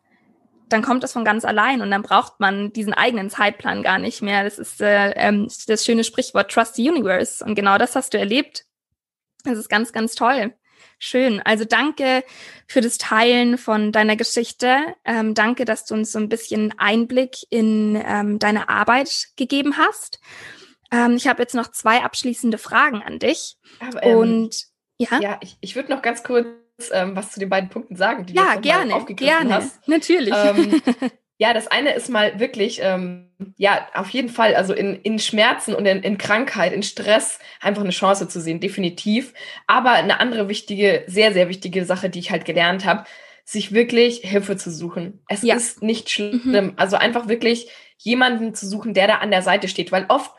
dann 0.70 0.80
kommt 0.80 1.04
es 1.04 1.12
von 1.12 1.22
ganz 1.22 1.44
allein 1.44 1.82
und 1.82 1.90
dann 1.90 2.00
braucht 2.00 2.40
man 2.40 2.72
diesen 2.72 2.94
eigenen 2.94 3.28
Zeitplan 3.28 3.82
gar 3.82 3.98
nicht 3.98 4.22
mehr. 4.22 4.42
Das 4.42 4.58
ist 4.58 4.80
äh, 4.80 5.10
ähm, 5.16 5.48
das 5.66 5.84
schöne 5.84 6.02
Sprichwort 6.02 6.50
Trust 6.50 6.76
the 6.76 6.88
Universe. 6.88 7.44
Und 7.44 7.56
genau 7.56 7.76
das 7.76 7.94
hast 7.94 8.14
du 8.14 8.18
erlebt. 8.18 8.64
Das 9.44 9.58
ist 9.58 9.68
ganz, 9.68 9.92
ganz 9.92 10.14
toll. 10.14 10.54
Schön. 10.98 11.40
Also 11.44 11.64
danke 11.64 12.24
für 12.66 12.80
das 12.80 12.98
Teilen 12.98 13.56
von 13.56 13.92
deiner 13.92 14.16
Geschichte. 14.16 14.78
Ähm, 15.04 15.34
danke, 15.34 15.64
dass 15.64 15.84
du 15.84 15.94
uns 15.94 16.10
so 16.10 16.18
ein 16.18 16.28
bisschen 16.28 16.74
Einblick 16.76 17.36
in 17.50 18.00
ähm, 18.04 18.38
deine 18.38 18.68
Arbeit 18.68 19.28
gegeben 19.36 19.76
hast. 19.76 20.20
Ähm, 20.90 21.16
ich 21.16 21.28
habe 21.28 21.42
jetzt 21.42 21.54
noch 21.54 21.70
zwei 21.70 22.02
abschließende 22.02 22.58
Fragen 22.58 23.02
an 23.02 23.18
dich. 23.18 23.56
Aber, 23.78 24.02
ähm, 24.02 24.18
Und 24.18 24.64
ja, 24.96 25.20
ja 25.20 25.38
ich, 25.40 25.56
ich 25.60 25.76
würde 25.76 25.90
noch 25.90 26.02
ganz 26.02 26.24
kurz 26.24 26.48
ähm, 26.92 27.14
was 27.14 27.32
zu 27.32 27.40
den 27.40 27.48
beiden 27.48 27.70
Punkten 27.70 27.96
sagen, 27.96 28.26
die 28.26 28.34
ja, 28.34 28.56
du 28.56 28.60
gerne, 28.60 29.04
gerne, 29.14 29.54
hast. 29.54 29.86
natürlich. 29.86 30.34
Ja, 31.40 31.54
das 31.54 31.68
eine 31.68 31.94
ist 31.94 32.08
mal 32.08 32.40
wirklich, 32.40 32.80
ähm, 32.82 33.30
ja, 33.56 33.86
auf 33.94 34.10
jeden 34.10 34.28
Fall, 34.28 34.56
also 34.56 34.74
in, 34.74 35.00
in 35.02 35.20
Schmerzen 35.20 35.72
und 35.72 35.86
in, 35.86 36.02
in 36.02 36.18
Krankheit, 36.18 36.72
in 36.72 36.82
Stress 36.82 37.38
einfach 37.60 37.82
eine 37.82 37.92
Chance 37.92 38.28
zu 38.28 38.40
sehen, 38.40 38.58
definitiv. 38.58 39.32
Aber 39.68 39.92
eine 39.92 40.18
andere 40.18 40.48
wichtige, 40.48 41.04
sehr, 41.06 41.32
sehr 41.32 41.48
wichtige 41.48 41.84
Sache, 41.84 42.10
die 42.10 42.18
ich 42.18 42.32
halt 42.32 42.44
gelernt 42.44 42.84
habe, 42.84 43.04
sich 43.44 43.72
wirklich 43.72 44.18
Hilfe 44.24 44.56
zu 44.56 44.72
suchen. 44.72 45.22
Es 45.28 45.42
ja. 45.42 45.54
ist 45.54 45.80
nicht 45.80 46.10
schlimm. 46.10 46.42
Mhm. 46.44 46.72
Also 46.76 46.96
einfach 46.96 47.28
wirklich 47.28 47.68
jemanden 47.98 48.54
zu 48.54 48.68
suchen, 48.68 48.92
der 48.92 49.06
da 49.06 49.14
an 49.18 49.30
der 49.30 49.42
Seite 49.42 49.68
steht. 49.68 49.92
Weil 49.92 50.06
oft, 50.08 50.32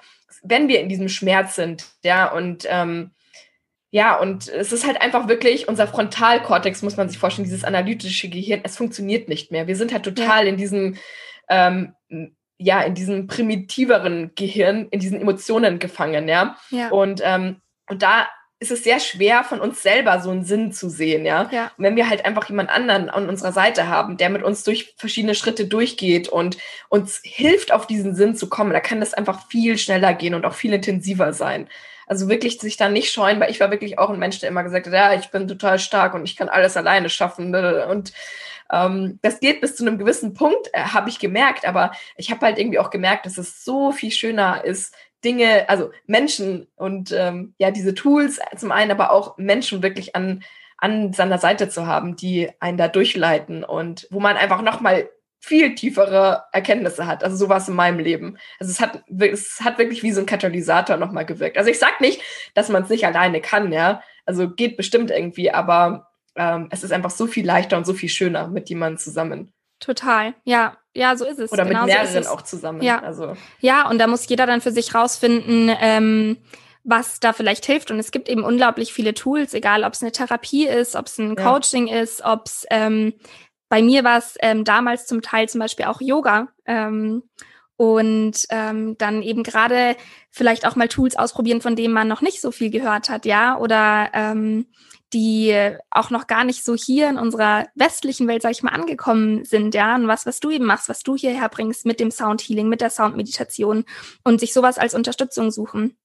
wenn 0.43 0.67
wir 0.67 0.81
in 0.81 0.89
diesem 0.89 1.07
Schmerz 1.07 1.55
sind, 1.55 1.85
ja, 2.03 2.29
und 2.29 2.67
ähm, 2.69 3.11
ja, 3.91 4.17
und 4.17 4.47
es 4.49 4.71
ist 4.71 4.85
halt 4.85 5.01
einfach 5.01 5.27
wirklich, 5.27 5.67
unser 5.67 5.87
Frontalkortex, 5.87 6.83
muss 6.83 6.97
man 6.97 7.09
sich 7.09 7.17
vorstellen, 7.17 7.45
dieses 7.45 7.63
analytische 7.63 8.29
Gehirn, 8.29 8.61
es 8.63 8.77
funktioniert 8.77 9.29
nicht 9.29 9.51
mehr. 9.51 9.67
Wir 9.67 9.75
sind 9.75 9.91
halt 9.91 10.03
total 10.03 10.45
in 10.45 10.57
diesem, 10.57 10.95
ähm, 11.49 11.95
ja, 12.59 12.81
in 12.81 12.93
diesem 12.93 13.25
primitiveren 13.25 14.31
Gehirn, 14.35 14.87
in 14.91 14.99
diesen 14.99 15.19
Emotionen 15.19 15.79
gefangen, 15.79 16.27
ja. 16.27 16.55
ja. 16.69 16.89
Und, 16.89 17.21
ähm, 17.23 17.61
und 17.89 18.03
da 18.03 18.27
ist 18.59 18.71
es 18.71 18.83
sehr 18.83 18.99
schwer, 18.99 19.45
von 19.45 19.61
uns 19.61 19.81
selber 19.81 20.19
so 20.19 20.29
einen 20.29 20.43
Sinn 20.43 20.73
zu 20.73 20.89
sehen, 20.89 21.25
ja. 21.25 21.49
ja. 21.51 21.71
Und 21.77 21.83
wenn 21.83 21.95
wir 21.95 22.09
halt 22.09 22.25
einfach 22.25 22.47
jemand 22.49 22.69
anderen 22.69 23.09
an 23.09 23.29
unserer 23.29 23.53
Seite 23.53 23.87
haben, 23.87 24.17
der 24.17 24.29
mit 24.29 24.43
uns 24.43 24.63
durch 24.63 24.93
verschiedene 24.97 25.33
Schritte 25.33 25.65
durchgeht 25.65 26.27
und 26.27 26.57
uns 26.89 27.21
hilft, 27.23 27.71
auf 27.71 27.87
diesen 27.87 28.15
Sinn 28.15 28.35
zu 28.35 28.49
kommen, 28.49 28.73
da 28.73 28.81
kann 28.81 28.99
das 28.99 29.13
einfach 29.13 29.47
viel 29.47 29.77
schneller 29.77 30.13
gehen 30.13 30.35
und 30.35 30.45
auch 30.45 30.53
viel 30.53 30.73
intensiver 30.73 31.33
sein. 31.33 31.69
Also 32.09 32.27
wirklich 32.27 32.59
sich 32.59 32.75
da 32.75 32.89
nicht 32.89 33.13
scheuen, 33.13 33.39
weil 33.39 33.51
ich 33.51 33.59
war 33.59 33.71
wirklich 33.71 33.97
auch 33.97 34.09
ein 34.09 34.19
Mensch, 34.19 34.39
der 34.39 34.49
immer 34.49 34.63
gesagt 34.63 34.87
hat, 34.87 34.93
ja, 34.93 35.13
ich 35.13 35.29
bin 35.29 35.47
total 35.47 35.79
stark 35.79 36.13
und 36.13 36.25
ich 36.25 36.35
kann 36.35 36.49
alles 36.49 36.75
alleine 36.75 37.07
schaffen. 37.07 37.51
Ne? 37.51 37.87
Und 37.87 38.11
ähm, 38.71 39.19
das 39.21 39.39
geht 39.39 39.61
bis 39.61 39.75
zu 39.75 39.85
einem 39.85 39.97
gewissen 39.97 40.33
Punkt, 40.33 40.69
äh, 40.73 40.81
habe 40.81 41.09
ich 41.09 41.19
gemerkt, 41.19 41.65
aber 41.65 41.91
ich 42.17 42.31
habe 42.31 42.45
halt 42.45 42.57
irgendwie 42.57 42.79
auch 42.79 42.89
gemerkt, 42.89 43.25
dass 43.25 43.37
es 43.37 43.63
so 43.63 43.91
viel 43.91 44.11
schöner 44.11 44.63
ist, 44.65 44.93
Dinge, 45.23 45.67
also 45.69 45.91
Menschen 46.05 46.67
und 46.75 47.11
ähm, 47.11 47.53
ja, 47.57 47.71
diese 47.71 47.93
Tools 47.93 48.39
zum 48.55 48.71
einen, 48.71 48.91
aber 48.91 49.11
auch 49.11 49.37
Menschen 49.37 49.83
wirklich 49.83 50.15
an, 50.15 50.43
an 50.77 51.13
seiner 51.13 51.37
Seite 51.37 51.69
zu 51.69 51.87
haben, 51.87 52.15
die 52.15 52.49
einen 52.59 52.77
da 52.77 52.87
durchleiten 52.87 53.63
und 53.63 54.07
wo 54.11 54.19
man 54.19 54.37
einfach 54.37 54.61
nochmal 54.61 55.09
viel 55.39 55.73
tiefere 55.75 56.43
Erkenntnisse 56.51 57.07
hat. 57.07 57.23
Also 57.23 57.35
so 57.37 57.49
war 57.49 57.57
es 57.57 57.67
in 57.67 57.75
meinem 57.75 57.99
Leben. 57.99 58.37
Also 58.59 58.71
es 58.71 58.79
hat, 58.81 59.03
es 59.07 59.61
hat 59.61 59.77
wirklich 59.77 60.03
wie 60.03 60.11
so 60.11 60.19
ein 60.19 60.25
Katalysator 60.25 60.97
nochmal 60.97 61.25
gewirkt. 61.25 61.57
Also 61.57 61.69
ich 61.69 61.79
sag 61.79 62.01
nicht, 62.01 62.21
dass 62.53 62.69
man 62.69 62.83
es 62.83 62.89
nicht 62.89 63.05
alleine 63.05 63.41
kann, 63.41 63.71
ja. 63.71 64.03
Also 64.25 64.49
geht 64.49 64.77
bestimmt 64.77 65.11
irgendwie, 65.11 65.51
aber 65.51 66.09
ähm, 66.35 66.67
es 66.71 66.83
ist 66.83 66.91
einfach 66.91 67.09
so 67.09 67.25
viel 67.25 67.45
leichter 67.45 67.77
und 67.77 67.85
so 67.85 67.93
viel 67.93 68.09
schöner 68.09 68.47
mit 68.47 68.69
jemandem 68.69 68.97
zusammen. 68.97 69.53
Total, 69.79 70.35
ja, 70.43 70.77
ja, 70.93 71.15
so 71.15 71.25
ist 71.25 71.39
es. 71.39 71.51
Oder 71.51 71.65
genau 71.65 71.85
mit 71.85 71.95
mehreren 71.95 72.23
so 72.23 72.29
auch 72.29 72.41
zusammen. 72.41 72.81
Ja. 72.81 73.01
Also. 73.01 73.35
ja, 73.59 73.89
und 73.89 73.97
da 73.97 74.07
muss 74.07 74.27
jeder 74.27 74.45
dann 74.45 74.59
für 74.59 74.71
sich 74.71 74.93
rausfinden, 74.93 75.73
ähm, 75.79 76.37
was 76.83 77.19
da 77.19 77.31
vielleicht 77.33 77.65
hilft. 77.65 77.91
Und 77.91 77.99
es 77.99 78.11
gibt 78.11 78.27
eben 78.27 78.43
unglaublich 78.43 78.93
viele 78.93 79.13
Tools, 79.13 79.53
egal 79.53 79.83
ob 79.85 79.93
es 79.93 80.01
eine 80.01 80.11
Therapie 80.11 80.67
ist, 80.67 80.95
ob 80.95 81.05
es 81.05 81.17
ein 81.17 81.35
Coaching 81.35 81.87
ja. 81.87 82.01
ist, 82.01 82.23
ob 82.23 82.45
es 82.45 82.65
ähm, 82.69 83.13
bei 83.69 83.81
mir 83.81 84.03
war 84.03 84.17
es 84.17 84.35
ähm, 84.41 84.63
damals 84.63 85.05
zum 85.05 85.21
Teil 85.21 85.47
zum 85.47 85.59
Beispiel 85.59 85.85
auch 85.85 86.01
Yoga. 86.01 86.49
Ähm, 86.65 87.23
und 87.77 88.45
ähm, 88.49 88.97
dann 88.97 89.21
eben 89.21 89.41
gerade 89.41 89.95
vielleicht 90.31 90.67
auch 90.67 90.75
mal 90.75 90.89
Tools 90.89 91.15
ausprobieren, 91.15 91.61
von 91.61 91.77
denen 91.77 91.93
man 91.93 92.09
noch 92.09 92.21
nicht 92.21 92.41
so 92.41 92.51
viel 92.51 92.71
gehört 92.71 93.09
hat, 93.09 93.25
ja, 93.25 93.57
oder 93.57 94.09
ähm, 94.11 94.65
die 95.13 95.55
auch 95.89 96.09
noch 96.09 96.27
gar 96.27 96.43
nicht 96.43 96.65
so 96.65 96.75
hier 96.75 97.09
in 97.09 97.17
unserer 97.17 97.67
westlichen 97.75 98.27
Welt, 98.27 98.41
sag 98.41 98.51
ich 98.51 98.63
mal, 98.63 98.73
angekommen 98.73 99.45
sind, 99.45 99.75
ja, 99.75 99.95
und 99.95 100.09
was, 100.09 100.25
was 100.25 100.41
du 100.41 100.49
eben 100.49 100.65
machst, 100.65 100.89
was 100.89 101.03
du 101.03 101.15
hierher 101.15 101.47
bringst 101.47 101.85
mit 101.85 102.01
dem 102.01 102.11
Soundhealing, 102.11 102.67
mit 102.67 102.81
der 102.81 102.89
Soundmeditation 102.89 103.85
und 104.25 104.41
sich 104.41 104.51
sowas 104.51 104.77
als 104.77 104.93
Unterstützung 104.93 105.49
suchen. 105.49 105.97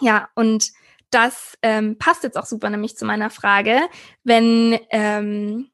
Ja, 0.00 0.30
und 0.34 0.70
das 1.10 1.58
ähm, 1.60 1.98
passt 1.98 2.22
jetzt 2.22 2.38
auch 2.38 2.46
super 2.46 2.70
nämlich 2.70 2.96
zu 2.96 3.04
meiner 3.04 3.28
Frage, 3.28 3.80
wenn 4.24 4.78
ähm, 4.88 5.68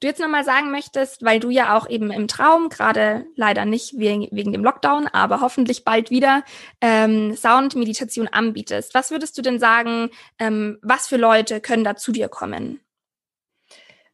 du 0.00 0.06
jetzt 0.06 0.20
nochmal 0.20 0.44
sagen 0.44 0.70
möchtest, 0.70 1.24
weil 1.24 1.40
du 1.40 1.50
ja 1.50 1.76
auch 1.76 1.88
eben 1.88 2.10
im 2.10 2.28
Traum, 2.28 2.68
gerade 2.68 3.26
leider 3.34 3.64
nicht 3.64 3.98
wegen, 3.98 4.28
wegen 4.30 4.52
dem 4.52 4.64
Lockdown, 4.64 5.08
aber 5.08 5.40
hoffentlich 5.40 5.84
bald 5.84 6.10
wieder 6.10 6.44
ähm, 6.80 7.34
Sound-Meditation 7.34 8.28
anbietest. 8.28 8.94
Was 8.94 9.10
würdest 9.10 9.36
du 9.38 9.42
denn 9.42 9.58
sagen, 9.58 10.10
ähm, 10.38 10.78
was 10.82 11.08
für 11.08 11.16
Leute 11.16 11.60
können 11.60 11.84
da 11.84 11.96
zu 11.96 12.12
dir 12.12 12.28
kommen? 12.28 12.80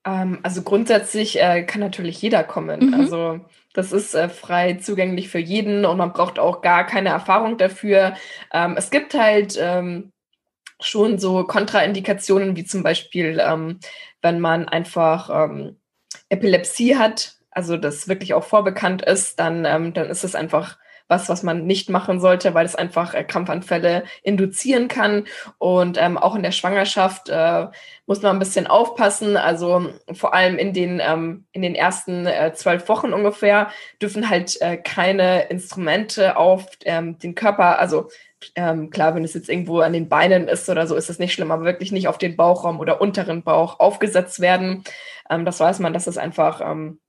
Ähm, 0.04 0.40
also 0.42 0.62
grundsätzlich 0.62 1.40
äh, 1.40 1.62
kann 1.64 1.80
natürlich 1.80 2.20
jeder 2.20 2.44
kommen. 2.44 2.88
Mhm. 2.88 2.94
Also 2.94 3.40
das 3.72 3.92
ist 3.92 4.14
äh, 4.14 4.28
frei 4.28 4.74
zugänglich 4.74 5.28
für 5.28 5.38
jeden 5.38 5.84
und 5.84 5.96
man 5.96 6.12
braucht 6.12 6.38
auch 6.38 6.62
gar 6.62 6.84
keine 6.86 7.10
Erfahrung 7.10 7.58
dafür. 7.58 8.14
Ähm, 8.52 8.74
es 8.76 8.90
gibt 8.90 9.14
halt 9.14 9.58
ähm, 9.60 10.12
schon 10.80 11.18
so 11.18 11.44
Kontraindikationen, 11.44 12.56
wie 12.56 12.64
zum 12.64 12.82
Beispiel, 12.82 13.40
ähm, 13.44 13.80
wenn 14.24 14.40
man 14.40 14.68
einfach 14.68 15.30
ähm, 15.30 15.76
Epilepsie 16.30 16.96
hat, 16.96 17.36
also 17.50 17.76
das 17.76 18.08
wirklich 18.08 18.34
auch 18.34 18.42
vorbekannt 18.42 19.02
ist, 19.02 19.38
dann, 19.38 19.64
ähm, 19.66 19.92
dann 19.92 20.08
ist 20.08 20.24
es 20.24 20.34
einfach 20.34 20.78
was, 21.06 21.28
was 21.28 21.42
man 21.42 21.66
nicht 21.66 21.90
machen 21.90 22.18
sollte, 22.18 22.54
weil 22.54 22.64
es 22.64 22.74
einfach 22.74 23.12
äh, 23.12 23.24
Krampfanfälle 23.24 24.04
induzieren 24.22 24.88
kann. 24.88 25.26
Und 25.58 25.98
ähm, 26.00 26.16
auch 26.16 26.34
in 26.34 26.42
der 26.42 26.50
Schwangerschaft 26.50 27.28
äh, 27.28 27.66
muss 28.06 28.22
man 28.22 28.34
ein 28.34 28.38
bisschen 28.38 28.66
aufpassen. 28.66 29.36
Also 29.36 29.90
vor 30.12 30.32
allem 30.32 30.56
in 30.56 30.72
den, 30.72 31.02
ähm, 31.04 31.44
in 31.52 31.60
den 31.60 31.74
ersten 31.74 32.24
äh, 32.26 32.54
zwölf 32.54 32.88
Wochen 32.88 33.12
ungefähr 33.12 33.68
dürfen 34.00 34.30
halt 34.30 34.58
äh, 34.62 34.78
keine 34.78 35.48
Instrumente 35.48 36.38
auf 36.38 36.66
ähm, 36.84 37.18
den 37.18 37.34
Körper, 37.34 37.78
also 37.78 38.08
ähm, 38.54 38.90
klar, 38.90 39.14
wenn 39.14 39.24
es 39.24 39.34
jetzt 39.34 39.48
irgendwo 39.48 39.80
an 39.80 39.92
den 39.92 40.08
Beinen 40.08 40.48
ist 40.48 40.68
oder 40.68 40.86
so, 40.86 40.94
ist 40.96 41.10
es 41.10 41.18
nicht 41.18 41.32
schlimm, 41.32 41.50
aber 41.50 41.64
wirklich 41.64 41.92
nicht 41.92 42.08
auf 42.08 42.18
den 42.18 42.36
Bauchraum 42.36 42.80
oder 42.80 43.00
unteren 43.00 43.42
Bauch 43.42 43.80
aufgesetzt 43.80 44.40
werden. 44.40 44.84
Ähm, 45.30 45.44
das 45.44 45.60
weiß 45.60 45.78
man, 45.80 45.92
dass 45.92 46.06
es 46.06 46.18
einfach 46.18 46.60
ähm, 46.60 47.00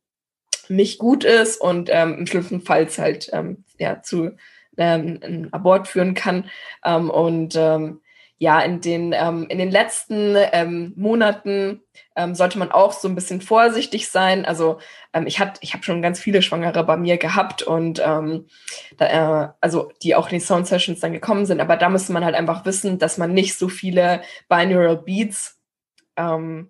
nicht 0.69 0.99
gut 0.99 1.23
ist 1.23 1.61
und 1.61 1.89
ähm, 1.91 2.19
im 2.19 2.27
schlimmsten 2.27 2.61
Fall 2.61 2.87
halt 2.97 3.29
ähm, 3.33 3.63
ja, 3.77 4.01
zu 4.01 4.31
ähm, 4.77 5.19
einem 5.23 5.49
Abort 5.51 5.87
führen 5.87 6.13
kann. 6.15 6.49
Und 6.83 7.57
ja, 8.37 8.59
in 8.59 8.81
den, 8.81 9.13
ähm, 9.13 9.45
in 9.47 9.57
den 9.57 9.71
letzten 9.71 10.35
ähm, 10.51 10.93
Monaten 10.97 11.81
ähm, 12.17 12.35
sollte 12.35 12.59
man 12.59 12.71
auch 12.71 12.91
so 12.91 13.07
ein 13.07 13.15
bisschen 13.15 13.39
vorsichtig 13.39 14.09
sein. 14.09 14.45
Also 14.45 14.79
ähm, 15.13 15.25
ich, 15.25 15.39
hat, 15.39 15.57
ich 15.61 15.73
habe 15.73 15.83
schon 15.83 16.01
ganz 16.01 16.19
viele 16.19 16.41
Schwangere 16.41 16.83
bei 16.83 16.97
mir 16.97 17.17
gehabt 17.17 17.63
und 17.63 18.01
ähm, 18.05 18.47
da, 18.97 19.05
äh, 19.45 19.49
also 19.61 19.91
die 20.03 20.15
auch 20.15 20.29
in 20.29 20.39
die 20.39 20.45
Sound 20.45 20.67
Sessions 20.67 20.99
dann 20.99 21.13
gekommen 21.13 21.45
sind. 21.45 21.61
Aber 21.61 21.77
da 21.77 21.87
müsste 21.87 22.11
man 22.11 22.25
halt 22.25 22.35
einfach 22.35 22.65
wissen, 22.65 22.99
dass 22.99 23.17
man 23.17 23.33
nicht 23.33 23.57
so 23.57 23.69
viele 23.69 24.21
Binaural 24.49 24.97
Beats 24.97 25.57
ähm, 26.17 26.69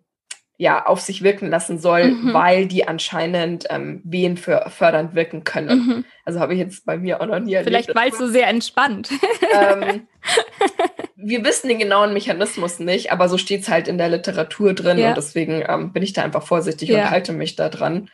ja, 0.58 0.86
auf 0.86 1.02
sich 1.02 1.22
wirken 1.22 1.50
lassen 1.50 1.80
soll, 1.80 2.12
mhm. 2.12 2.34
weil 2.34 2.68
die 2.68 2.88
anscheinend 2.88 3.66
ähm, 3.70 4.02
Wehen 4.06 4.38
für, 4.38 4.70
fördernd 4.70 5.14
wirken 5.14 5.44
können. 5.44 5.80
Mhm. 5.80 6.06
Also 6.24 6.40
habe 6.40 6.54
ich 6.54 6.60
jetzt 6.60 6.86
bei 6.86 6.98
mir 6.98 7.20
auch 7.20 7.26
noch 7.26 7.40
nie 7.40 7.54
erlebt. 7.54 7.70
Vielleicht 7.70 7.96
weil 7.96 8.10
es 8.10 8.18
so 8.18 8.28
sehr 8.28 8.48
entspannt. 8.48 9.10
Ähm, 9.54 10.08
wir 11.26 11.44
wissen 11.44 11.68
den 11.68 11.80
genauen 11.80 12.14
Mechanismus 12.14 12.80
nicht, 12.80 13.12
aber 13.12 13.28
so 13.30 13.38
steht 13.38 13.64
es 13.64 13.70
halt 13.70 13.88
in 13.88 13.98
der 13.98 14.10
Literatur 14.10 14.74
drin 14.74 15.00
ja. 15.00 15.10
und 15.10 15.18
deswegen 15.18 15.64
ähm, 15.68 15.92
bin 15.92 16.04
ich 16.04 16.14
da 16.14 16.22
einfach 16.22 16.44
vorsichtig 16.44 16.90
ja. 16.90 17.00
und 17.00 17.10
halte 17.10 17.34
mich 17.34 17.56
da 17.56 17.70
dran. 17.70 18.10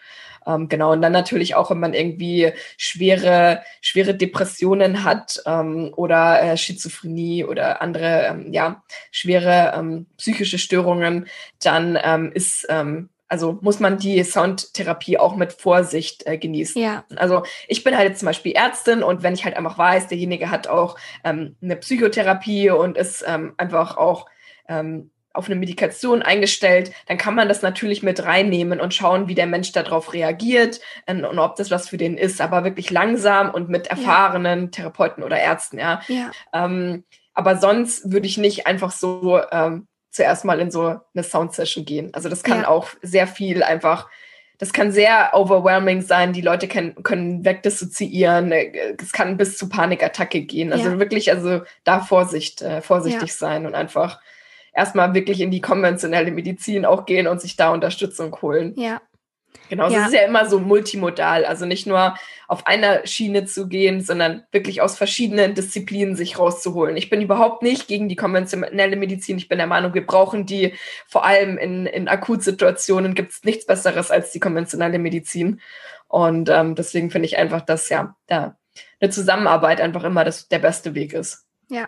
Ähm, 0.48 0.70
genau, 0.70 0.94
und 0.94 1.02
dann 1.02 1.12
natürlich 1.12 1.56
auch, 1.56 1.70
wenn 1.70 1.80
man 1.80 1.94
irgendwie 1.94 2.52
schwere, 2.78 3.64
schwere 3.82 4.16
Depressionen 4.16 5.04
hat 5.04 5.42
ähm, 5.46 5.92
oder 5.96 6.42
äh, 6.42 6.58
Schizophrenie 6.58 7.44
oder 7.44 7.82
andere, 7.82 8.28
ähm, 8.28 8.54
ja, 8.54 8.82
schwere 9.12 9.74
ähm, 9.76 10.08
psychische 10.18 10.58
Störungen, 10.58 11.28
dann 11.62 12.00
ähm, 12.02 12.32
ist 12.34 12.66
ähm, 12.70 13.10
also 13.32 13.58
muss 13.62 13.80
man 13.80 13.98
die 13.98 14.22
Soundtherapie 14.26 15.18
auch 15.18 15.38
mit 15.38 15.54
Vorsicht 15.54 16.28
äh, 16.28 16.38
genießen. 16.38 16.82
Ja. 16.82 17.06
Also 17.16 17.44
ich 17.70 17.82
bin 17.82 17.96
halt 17.96 18.10
jetzt 18.10 18.20
zum 18.20 18.26
Beispiel 18.26 18.52
Ärztin 18.52 19.04
und 19.04 19.24
wenn 19.24 19.34
ich 19.34 19.46
halt 19.46 19.56
einfach 19.56 19.78
weiß, 19.78 20.08
derjenige 20.08 20.52
hat 20.52 20.68
auch 20.68 20.98
ähm, 21.24 21.56
eine 21.62 21.78
Psychotherapie 21.78 22.72
und 22.72 22.98
ist 22.98 23.24
ähm, 23.26 23.54
einfach 23.56 23.96
auch 23.96 24.26
ähm, 24.68 25.12
auf 25.32 25.46
eine 25.46 25.56
Medikation 25.56 26.22
eingestellt, 26.22 26.92
dann 27.08 27.18
kann 27.18 27.34
man 27.34 27.48
das 27.48 27.62
natürlich 27.62 28.04
mit 28.04 28.22
reinnehmen 28.26 28.82
und 28.82 28.94
schauen, 28.94 29.30
wie 29.30 29.36
der 29.36 29.48
Mensch 29.48 29.72
darauf 29.72 30.12
reagiert 30.12 30.82
und, 31.08 31.24
und 31.24 31.40
ob 31.40 31.56
das 31.56 31.72
was 31.72 31.88
für 31.88 31.96
den 31.96 32.18
ist, 32.18 32.42
aber 32.42 32.66
wirklich 32.66 32.90
langsam 32.90 33.50
und 33.50 33.70
mit 33.70 33.88
erfahrenen 33.88 34.64
ja. 34.64 34.68
Therapeuten 34.72 35.24
oder 35.24 35.40
Ärzten, 35.40 35.80
ja. 35.80 36.02
ja. 36.10 36.32
Ähm, 36.52 37.06
aber 37.34 37.56
sonst 37.56 38.12
würde 38.12 38.28
ich 38.28 38.38
nicht 38.38 38.68
einfach 38.68 38.92
so 38.92 39.40
ähm, 39.54 39.88
zuerst 40.12 40.46
mal 40.46 40.60
in 40.60 40.70
so 40.70 41.00
eine 41.14 41.24
Sound-Session 41.24 41.86
gehen. 41.86 42.14
Also 42.14 42.30
das 42.30 42.44
kann 42.44 42.62
ja. 42.62 42.68
auch 42.68 42.90
sehr 43.02 43.26
viel 43.26 43.64
einfach, 43.64 44.10
das 44.60 44.74
kann 44.74 44.92
sehr 44.92 45.32
overwhelming 45.34 46.02
sein. 46.02 46.34
Die 46.34 46.42
Leute 46.42 46.68
können, 46.68 47.02
können 47.02 47.44
wegdissoziieren. 47.44 48.52
Es 48.52 49.12
kann 49.12 49.38
bis 49.38 49.58
zu 49.58 49.70
Panikattacke 49.70 50.42
gehen. 50.42 50.72
Also 50.72 51.00
wirklich, 51.00 51.32
also 51.32 51.62
da 51.84 52.02
Vorsicht, 52.02 52.62
äh, 52.62 52.82
vorsichtig 52.82 53.34
sein 53.34 53.66
und 53.66 53.74
einfach 53.74 54.20
erstmal 54.74 55.14
wirklich 55.14 55.42
in 55.42 55.52
die 55.52 55.62
konventionelle 55.62 56.32
Medizin 56.32 56.86
auch 56.86 57.06
gehen 57.06 57.28
und 57.28 57.42
sich 57.42 57.56
da 57.56 57.72
Unterstützung 57.72 58.40
holen. 58.42 58.74
Ja. 58.78 59.02
Genau, 59.72 59.90
ja. 59.90 60.02
es 60.02 60.08
ist 60.08 60.14
ja 60.16 60.24
immer 60.24 60.50
so 60.50 60.60
multimodal, 60.60 61.46
also 61.46 61.66
nicht 61.66 61.88
nur 61.88 62.16
auf 62.50 62.68
einer 62.68 63.08
Schiene 63.08 63.46
zu 63.46 63.70
gehen, 63.70 64.02
sondern 64.02 64.44
wirklich 64.52 64.82
aus 64.82 64.98
verschiedenen 64.98 65.54
Disziplinen 65.54 66.18
sich 66.18 66.38
rauszuholen. 66.38 66.98
Ich 66.98 67.10
bin 67.10 67.22
überhaupt 67.22 67.64
nicht 67.64 67.88
gegen 67.88 68.10
die 68.10 68.18
konventionelle 68.18 68.98
Medizin. 68.98 69.38
Ich 69.38 69.48
bin 69.48 69.60
der 69.60 69.68
Meinung, 69.68 69.94
wir 69.94 70.06
brauchen 70.06 70.46
die 70.46 70.74
vor 71.08 71.24
allem 71.24 71.58
in, 71.58 71.86
in 71.86 72.10
Akutsituationen 72.10 73.14
gibt 73.14 73.32
es 73.32 73.46
nichts 73.46 73.66
Besseres 73.66 74.12
als 74.12 74.34
die 74.34 74.42
konventionelle 74.42 75.00
Medizin. 75.00 75.62
Und 76.10 76.50
ähm, 76.50 76.76
deswegen 76.76 77.10
finde 77.10 77.28
ich 77.28 77.38
einfach, 77.38 77.62
dass 77.62 77.88
ja 77.88 78.18
da 78.28 78.58
eine 79.00 79.10
Zusammenarbeit 79.10 79.80
einfach 79.80 80.04
immer 80.04 80.26
das, 80.26 80.50
der 80.50 80.60
beste 80.60 80.96
Weg 80.96 81.14
ist. 81.14 81.46
Ja, 81.70 81.88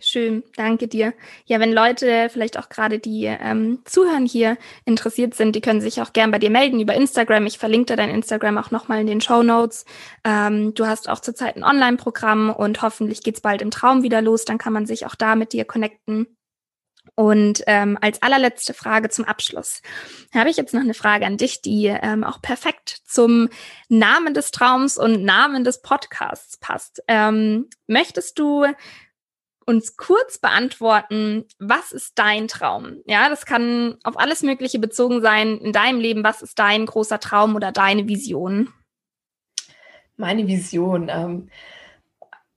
Schön, 0.00 0.44
danke 0.54 0.86
dir. 0.86 1.12
Ja, 1.46 1.58
wenn 1.58 1.72
Leute 1.72 2.28
vielleicht 2.30 2.56
auch 2.56 2.68
gerade 2.68 3.00
die 3.00 3.24
ähm, 3.24 3.80
zuhören 3.84 4.26
hier 4.26 4.56
interessiert 4.84 5.34
sind, 5.34 5.56
die 5.56 5.60
können 5.60 5.80
sich 5.80 6.00
auch 6.00 6.12
gern 6.12 6.30
bei 6.30 6.38
dir 6.38 6.50
melden 6.50 6.78
über 6.78 6.94
Instagram. 6.94 7.46
Ich 7.46 7.58
verlinke 7.58 7.96
dein 7.96 8.10
Instagram 8.10 8.58
auch 8.58 8.70
nochmal 8.70 9.00
in 9.00 9.08
den 9.08 9.20
Show 9.20 9.42
Notes. 9.42 9.84
Ähm, 10.22 10.72
du 10.74 10.86
hast 10.86 11.08
auch 11.08 11.18
zurzeit 11.18 11.56
ein 11.56 11.64
Online-Programm 11.64 12.50
und 12.50 12.80
hoffentlich 12.80 13.24
geht's 13.24 13.40
bald 13.40 13.60
im 13.60 13.72
Traum 13.72 14.04
wieder 14.04 14.22
los. 14.22 14.44
Dann 14.44 14.58
kann 14.58 14.72
man 14.72 14.86
sich 14.86 15.04
auch 15.04 15.16
da 15.16 15.34
mit 15.34 15.52
dir 15.52 15.64
connecten. 15.64 16.28
Und 17.16 17.64
ähm, 17.66 17.98
als 18.00 18.22
allerletzte 18.22 18.74
Frage 18.74 19.08
zum 19.08 19.24
Abschluss 19.24 19.82
habe 20.32 20.50
ich 20.50 20.56
jetzt 20.56 20.74
noch 20.74 20.82
eine 20.82 20.94
Frage 20.94 21.26
an 21.26 21.38
dich, 21.38 21.62
die 21.62 21.86
ähm, 21.86 22.22
auch 22.22 22.40
perfekt 22.40 22.98
zum 23.04 23.48
Namen 23.88 24.32
des 24.32 24.52
Traums 24.52 24.96
und 24.96 25.24
Namen 25.24 25.64
des 25.64 25.82
Podcasts 25.82 26.56
passt. 26.58 27.02
Ähm, 27.08 27.68
möchtest 27.88 28.38
du 28.38 28.66
uns 29.68 29.98
kurz 29.98 30.38
beantworten, 30.38 31.44
was 31.58 31.92
ist 31.92 32.18
dein 32.18 32.48
Traum? 32.48 33.02
Ja, 33.04 33.28
das 33.28 33.44
kann 33.44 33.98
auf 34.02 34.18
alles 34.18 34.42
Mögliche 34.42 34.78
bezogen 34.78 35.20
sein 35.20 35.58
in 35.58 35.74
deinem 35.74 36.00
Leben. 36.00 36.24
Was 36.24 36.40
ist 36.40 36.58
dein 36.58 36.86
großer 36.86 37.20
Traum 37.20 37.54
oder 37.54 37.70
deine 37.70 38.08
Vision? 38.08 38.72
Meine 40.16 40.46
Vision. 40.46 41.10
Ähm, 41.10 41.50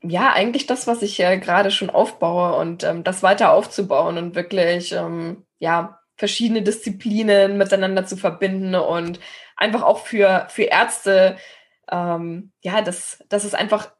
ja, 0.02 0.32
eigentlich 0.32 0.68
das, 0.68 0.88
was 0.88 1.02
ich 1.02 1.20
äh, 1.20 1.38
gerade 1.38 1.70
schon 1.70 1.90
aufbaue 1.90 2.58
und 2.58 2.86
ähm, 2.86 3.04
das 3.04 3.24
weiter 3.24 3.52
aufzubauen 3.52 4.18
und 4.18 4.36
wirklich, 4.36 4.94
ähm, 4.94 5.46
ja, 5.60 6.00
verschiedene 6.16 6.62
Disziplinen 6.62 7.58
miteinander 7.58 8.06
zu 8.06 8.16
verbinden 8.16 8.74
und 8.76 9.20
einfach 9.58 9.84
auch 9.84 10.00
für, 10.00 10.48
für 10.50 10.64
Ärzte, 10.64 11.36
ähm, 11.92 12.54
ja, 12.62 12.82
dass, 12.82 13.22
dass 13.28 13.44
es 13.44 13.54
einfach 13.54 13.92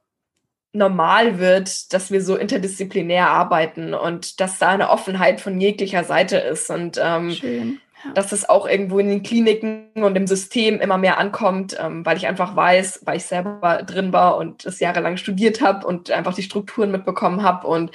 normal 0.74 1.40
wird, 1.40 1.94
dass 1.94 2.12
wir 2.12 2.22
so 2.22 2.36
interdisziplinär 2.36 3.30
arbeiten 3.30 3.94
und 3.94 4.40
dass 4.40 4.58
da 4.58 4.70
eine 4.70 4.90
Offenheit 4.90 5.42
von 5.42 5.60
jeglicher 5.60 6.04
Seite 6.04 6.38
ist 6.38 6.70
und 6.70 7.00
ähm, 7.02 7.30
ja. 7.30 8.12
dass 8.14 8.32
es 8.32 8.48
auch 8.48 8.68
irgendwo 8.68 9.00
in 9.00 9.10
den 9.10 9.24
Kliniken 9.24 9.90
und 9.96 10.16
im 10.16 10.28
System 10.28 10.80
immer 10.80 10.98
mehr 10.98 11.18
ankommt, 11.18 11.76
ähm, 11.80 12.06
weil 12.06 12.16
ich 12.16 12.28
einfach 12.28 12.56
weiß, 12.56 13.02
weil 13.04 13.18
ich 13.18 13.26
selber 13.26 13.84
drin 13.86 14.14
war 14.14 14.38
und 14.38 14.66
das 14.66 14.80
jahrelang 14.80 15.18
studiert 15.18 15.62
habe 15.62 15.86
und 15.86 16.10
einfach 16.10 16.34
die 16.34 16.44
Strukturen 16.44 16.92
mitbekommen 16.92 17.44
habe 17.44 17.68
und 17.68 17.92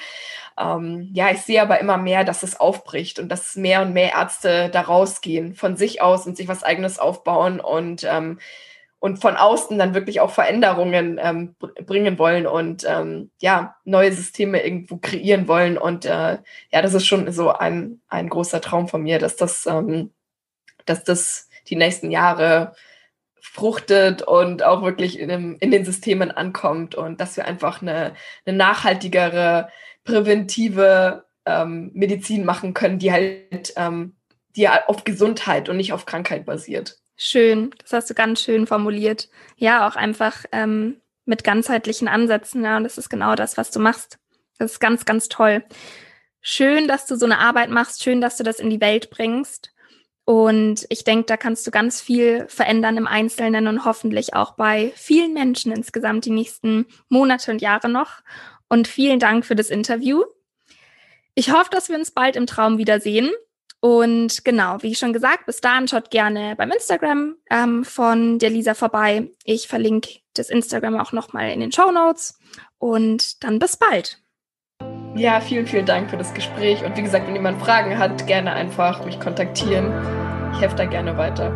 ähm, 0.59 1.11
ja, 1.13 1.31
ich 1.31 1.43
sehe 1.43 1.61
aber 1.61 1.81
immer 1.81 1.99
mehr, 1.99 2.25
dass 2.25 2.43
es 2.43 2.59
aufbricht 2.59 3.19
und 3.19 3.29
dass 3.29 3.57
mehr 3.57 3.83
und 3.83 3.93
mehr 3.93 4.13
Ärzte 4.13 4.71
da 4.71 4.83
rausgehen 4.83 5.55
von 5.55 5.77
sich 5.77 6.01
aus 6.01 6.27
und 6.27 6.37
sich 6.37 6.49
was 6.49 6.63
eigenes 6.63 6.99
aufbauen 6.99 7.61
und 7.61 8.05
ähm, 8.05 8.39
und 8.99 9.19
von 9.21 9.37
außen 9.37 9.79
dann 9.79 9.95
wirklich 9.95 10.21
auch 10.21 10.31
Veränderungen 10.31 11.21
ähm, 11.23 11.55
bringen 11.85 12.19
wollen 12.19 12.47
und 12.47 12.85
ähm, 12.89 13.31
ja, 13.41 13.77
neue 13.85 14.13
Systeme 14.13 14.63
irgendwo 14.63 14.97
kreieren 14.97 15.49
wollen. 15.49 15.79
Und 15.79 16.05
äh, 16.07 16.39
ja, 16.73 16.83
das 16.83 16.95
ist 16.95 17.07
schon 17.07 17.31
so 17.31 17.51
ein, 17.51 18.01
ein 18.09 18.29
großer 18.29 18.61
Traum 18.61 18.89
von 18.89 19.03
mir, 19.03 19.19
dass 19.19 19.37
das, 19.37 19.67
ähm, 19.67 20.13
dass 20.87 21.05
das 21.05 21.49
die 21.69 21.77
nächsten 21.77 22.11
Jahre 22.11 22.75
fruchtet 23.41 24.23
und 24.23 24.63
auch 24.63 24.83
wirklich 24.83 25.19
in, 25.19 25.29
dem, 25.29 25.57
in 25.61 25.71
den 25.71 25.85
Systemen 25.85 26.31
ankommt 26.31 26.95
und 26.95 27.21
dass 27.21 27.37
wir 27.37 27.45
einfach 27.45 27.83
eine, 27.83 28.15
eine 28.45 28.57
nachhaltigere, 28.57 29.69
präventive 30.05 31.25
ähm, 31.45 31.91
Medizin 31.95 32.45
machen 32.45 32.75
können, 32.75 32.99
die 32.99 33.13
halt 33.13 33.73
ähm, 33.77 34.17
die 34.57 34.69
auf 34.69 35.05
Gesundheit 35.05 35.69
und 35.69 35.77
nicht 35.77 35.93
auf 35.93 36.07
Krankheit 36.07 36.47
basiert. 36.47 36.99
Schön, 37.17 37.71
das 37.79 37.93
hast 37.93 38.11
du 38.11 38.15
ganz 38.15 38.43
schön 38.43 38.67
formuliert. 38.67 39.29
Ja, 39.57 39.89
auch 39.89 39.97
einfach 39.97 40.45
ähm, 40.53 41.01
mit 41.25 41.45
ganzheitlichen 41.45 42.09
Ansätzen. 42.09 42.63
Ja, 42.63 42.77
und 42.77 42.85
das 42.85 42.99
ist 42.99 43.09
genau 43.09 43.35
das, 43.35 43.57
was 43.57 43.71
du 43.71 43.81
machst. 43.81 44.19
Das 44.59 44.73
ist 44.73 44.81
ganz, 44.81 45.05
ganz 45.05 45.29
toll. 45.29 45.65
Schön, 46.41 46.87
dass 46.89 47.07
du 47.07 47.17
so 47.17 47.27
eine 47.27 47.39
Arbeit 47.39 47.71
machst. 47.71 48.03
Schön, 48.03 48.21
dass 48.21 48.37
du 48.37 48.45
das 48.45 48.61
in 48.61 48.71
die 48.71 48.81
Welt 48.81 49.11
bringst. 49.11 49.73
Und 50.25 50.87
ich 50.89 51.05
denke, 51.05 51.27
da 51.27 51.37
kannst 51.37 51.67
du 51.67 51.71
ganz 51.71 52.01
viel 52.01 52.47
verändern 52.49 52.97
im 52.97 53.07
Einzelnen 53.07 53.69
und 53.69 53.85
hoffentlich 53.85 54.35
auch 54.35 54.53
bei 54.55 54.93
vielen 54.97 55.33
Menschen 55.33 55.73
insgesamt 55.73 56.25
die 56.25 56.31
nächsten 56.31 56.87
Monate 57.09 57.51
und 57.51 57.63
Jahre 57.63 57.89
noch. 57.89 58.23
Und 58.69 58.89
vielen 58.89 59.21
Dank 59.21 59.47
für 59.47 59.55
das 59.55 59.71
Interview. 59.71 60.25
Ich 61.35 61.53
hoffe, 61.53 61.71
dass 61.71 61.89
wir 61.89 61.97
uns 61.97 62.11
bald 62.11 62.35
im 62.37 62.47
Traum 62.47 62.77
wiedersehen. 62.77 63.31
Und 63.87 64.45
genau, 64.45 64.79
wie 64.81 64.97
schon 64.97 65.13
gesagt, 65.13 65.47
bis 65.47 65.61
dahin 65.61 65.87
schaut 65.87 66.11
gerne 66.11 66.57
beim 66.57 66.73
Instagram 66.73 67.37
ähm, 67.49 67.85
von 67.85 68.41
der 68.41 68.51
Lisa 68.51 68.75
vorbei. 68.75 69.31
Ich 69.45 69.69
verlinke 69.69 70.11
das 70.35 70.51
Instagram 70.51 70.99
auch 70.99 71.13
nochmal 71.13 71.53
in 71.53 71.61
den 71.61 71.71
Show 71.71 71.93
Notes. 71.93 72.37
Und 72.79 73.45
dann 73.45 73.61
bis 73.61 73.77
bald. 73.77 74.19
Ja, 75.15 75.41
vielen, 75.41 75.69
vielen 75.69 75.87
Dank 75.87 76.11
für 76.11 76.17
das 76.17 76.35
Gespräch. 76.35 76.85
Und 76.85 76.97
wie 76.97 77.03
gesagt, 77.03 77.29
wenn 77.29 77.37
jemand 77.37 77.63
Fragen 77.63 77.97
hat, 77.97 78.27
gerne 78.27 78.55
einfach 78.55 79.05
mich 79.05 79.21
kontaktieren. 79.21 79.93
Ich 80.53 80.61
helfe 80.61 80.75
da 80.75 80.85
gerne 80.87 81.17
weiter. 81.17 81.53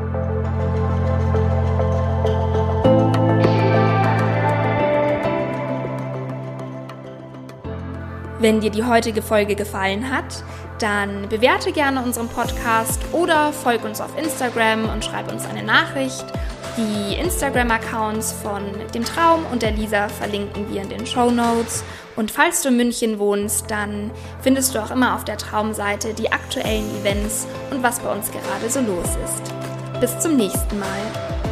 Wenn 8.39 8.61
dir 8.61 8.71
die 8.71 8.85
heutige 8.85 9.21
Folge 9.21 9.57
gefallen 9.57 10.17
hat, 10.17 10.45
dann 10.83 11.29
bewerte 11.29 11.73
gerne 11.73 12.03
unseren 12.03 12.29
Podcast 12.29 13.01
oder 13.13 13.53
folg 13.53 13.85
uns 13.85 14.01
auf 14.01 14.17
Instagram 14.19 14.89
und 14.89 15.05
schreib 15.05 15.31
uns 15.31 15.47
eine 15.47 15.63
Nachricht. 15.63 16.25
Die 16.77 17.17
Instagram-Accounts 17.17 18.33
von 18.33 18.63
dem 18.95 19.05
Traum 19.05 19.45
und 19.53 19.63
der 19.63 19.73
Lisa 19.73 20.09
verlinken 20.09 20.73
wir 20.73 20.83
in 20.83 20.89
den 20.89 21.07
Show 21.07 21.31
Notes. 21.31 21.85
Und 22.17 22.31
falls 22.31 22.63
du 22.63 22.69
in 22.69 22.77
München 22.77 23.19
wohnst, 23.19 23.71
dann 23.71 24.11
findest 24.43 24.75
du 24.75 24.79
auch 24.79 24.91
immer 24.91 25.15
auf 25.15 25.25
der 25.25 25.37
Traumseite 25.37 26.15
die 26.15 26.33
aktuellen 26.33 26.89
Events 27.01 27.47
und 27.71 27.83
was 27.83 28.01
bei 28.01 28.13
uns 28.13 28.31
gerade 28.31 28.71
so 28.71 28.81
los 28.81 29.09
ist. 29.25 30.01
Bis 30.01 30.19
zum 30.21 30.37
nächsten 30.37 30.79
Mal. 30.79 31.50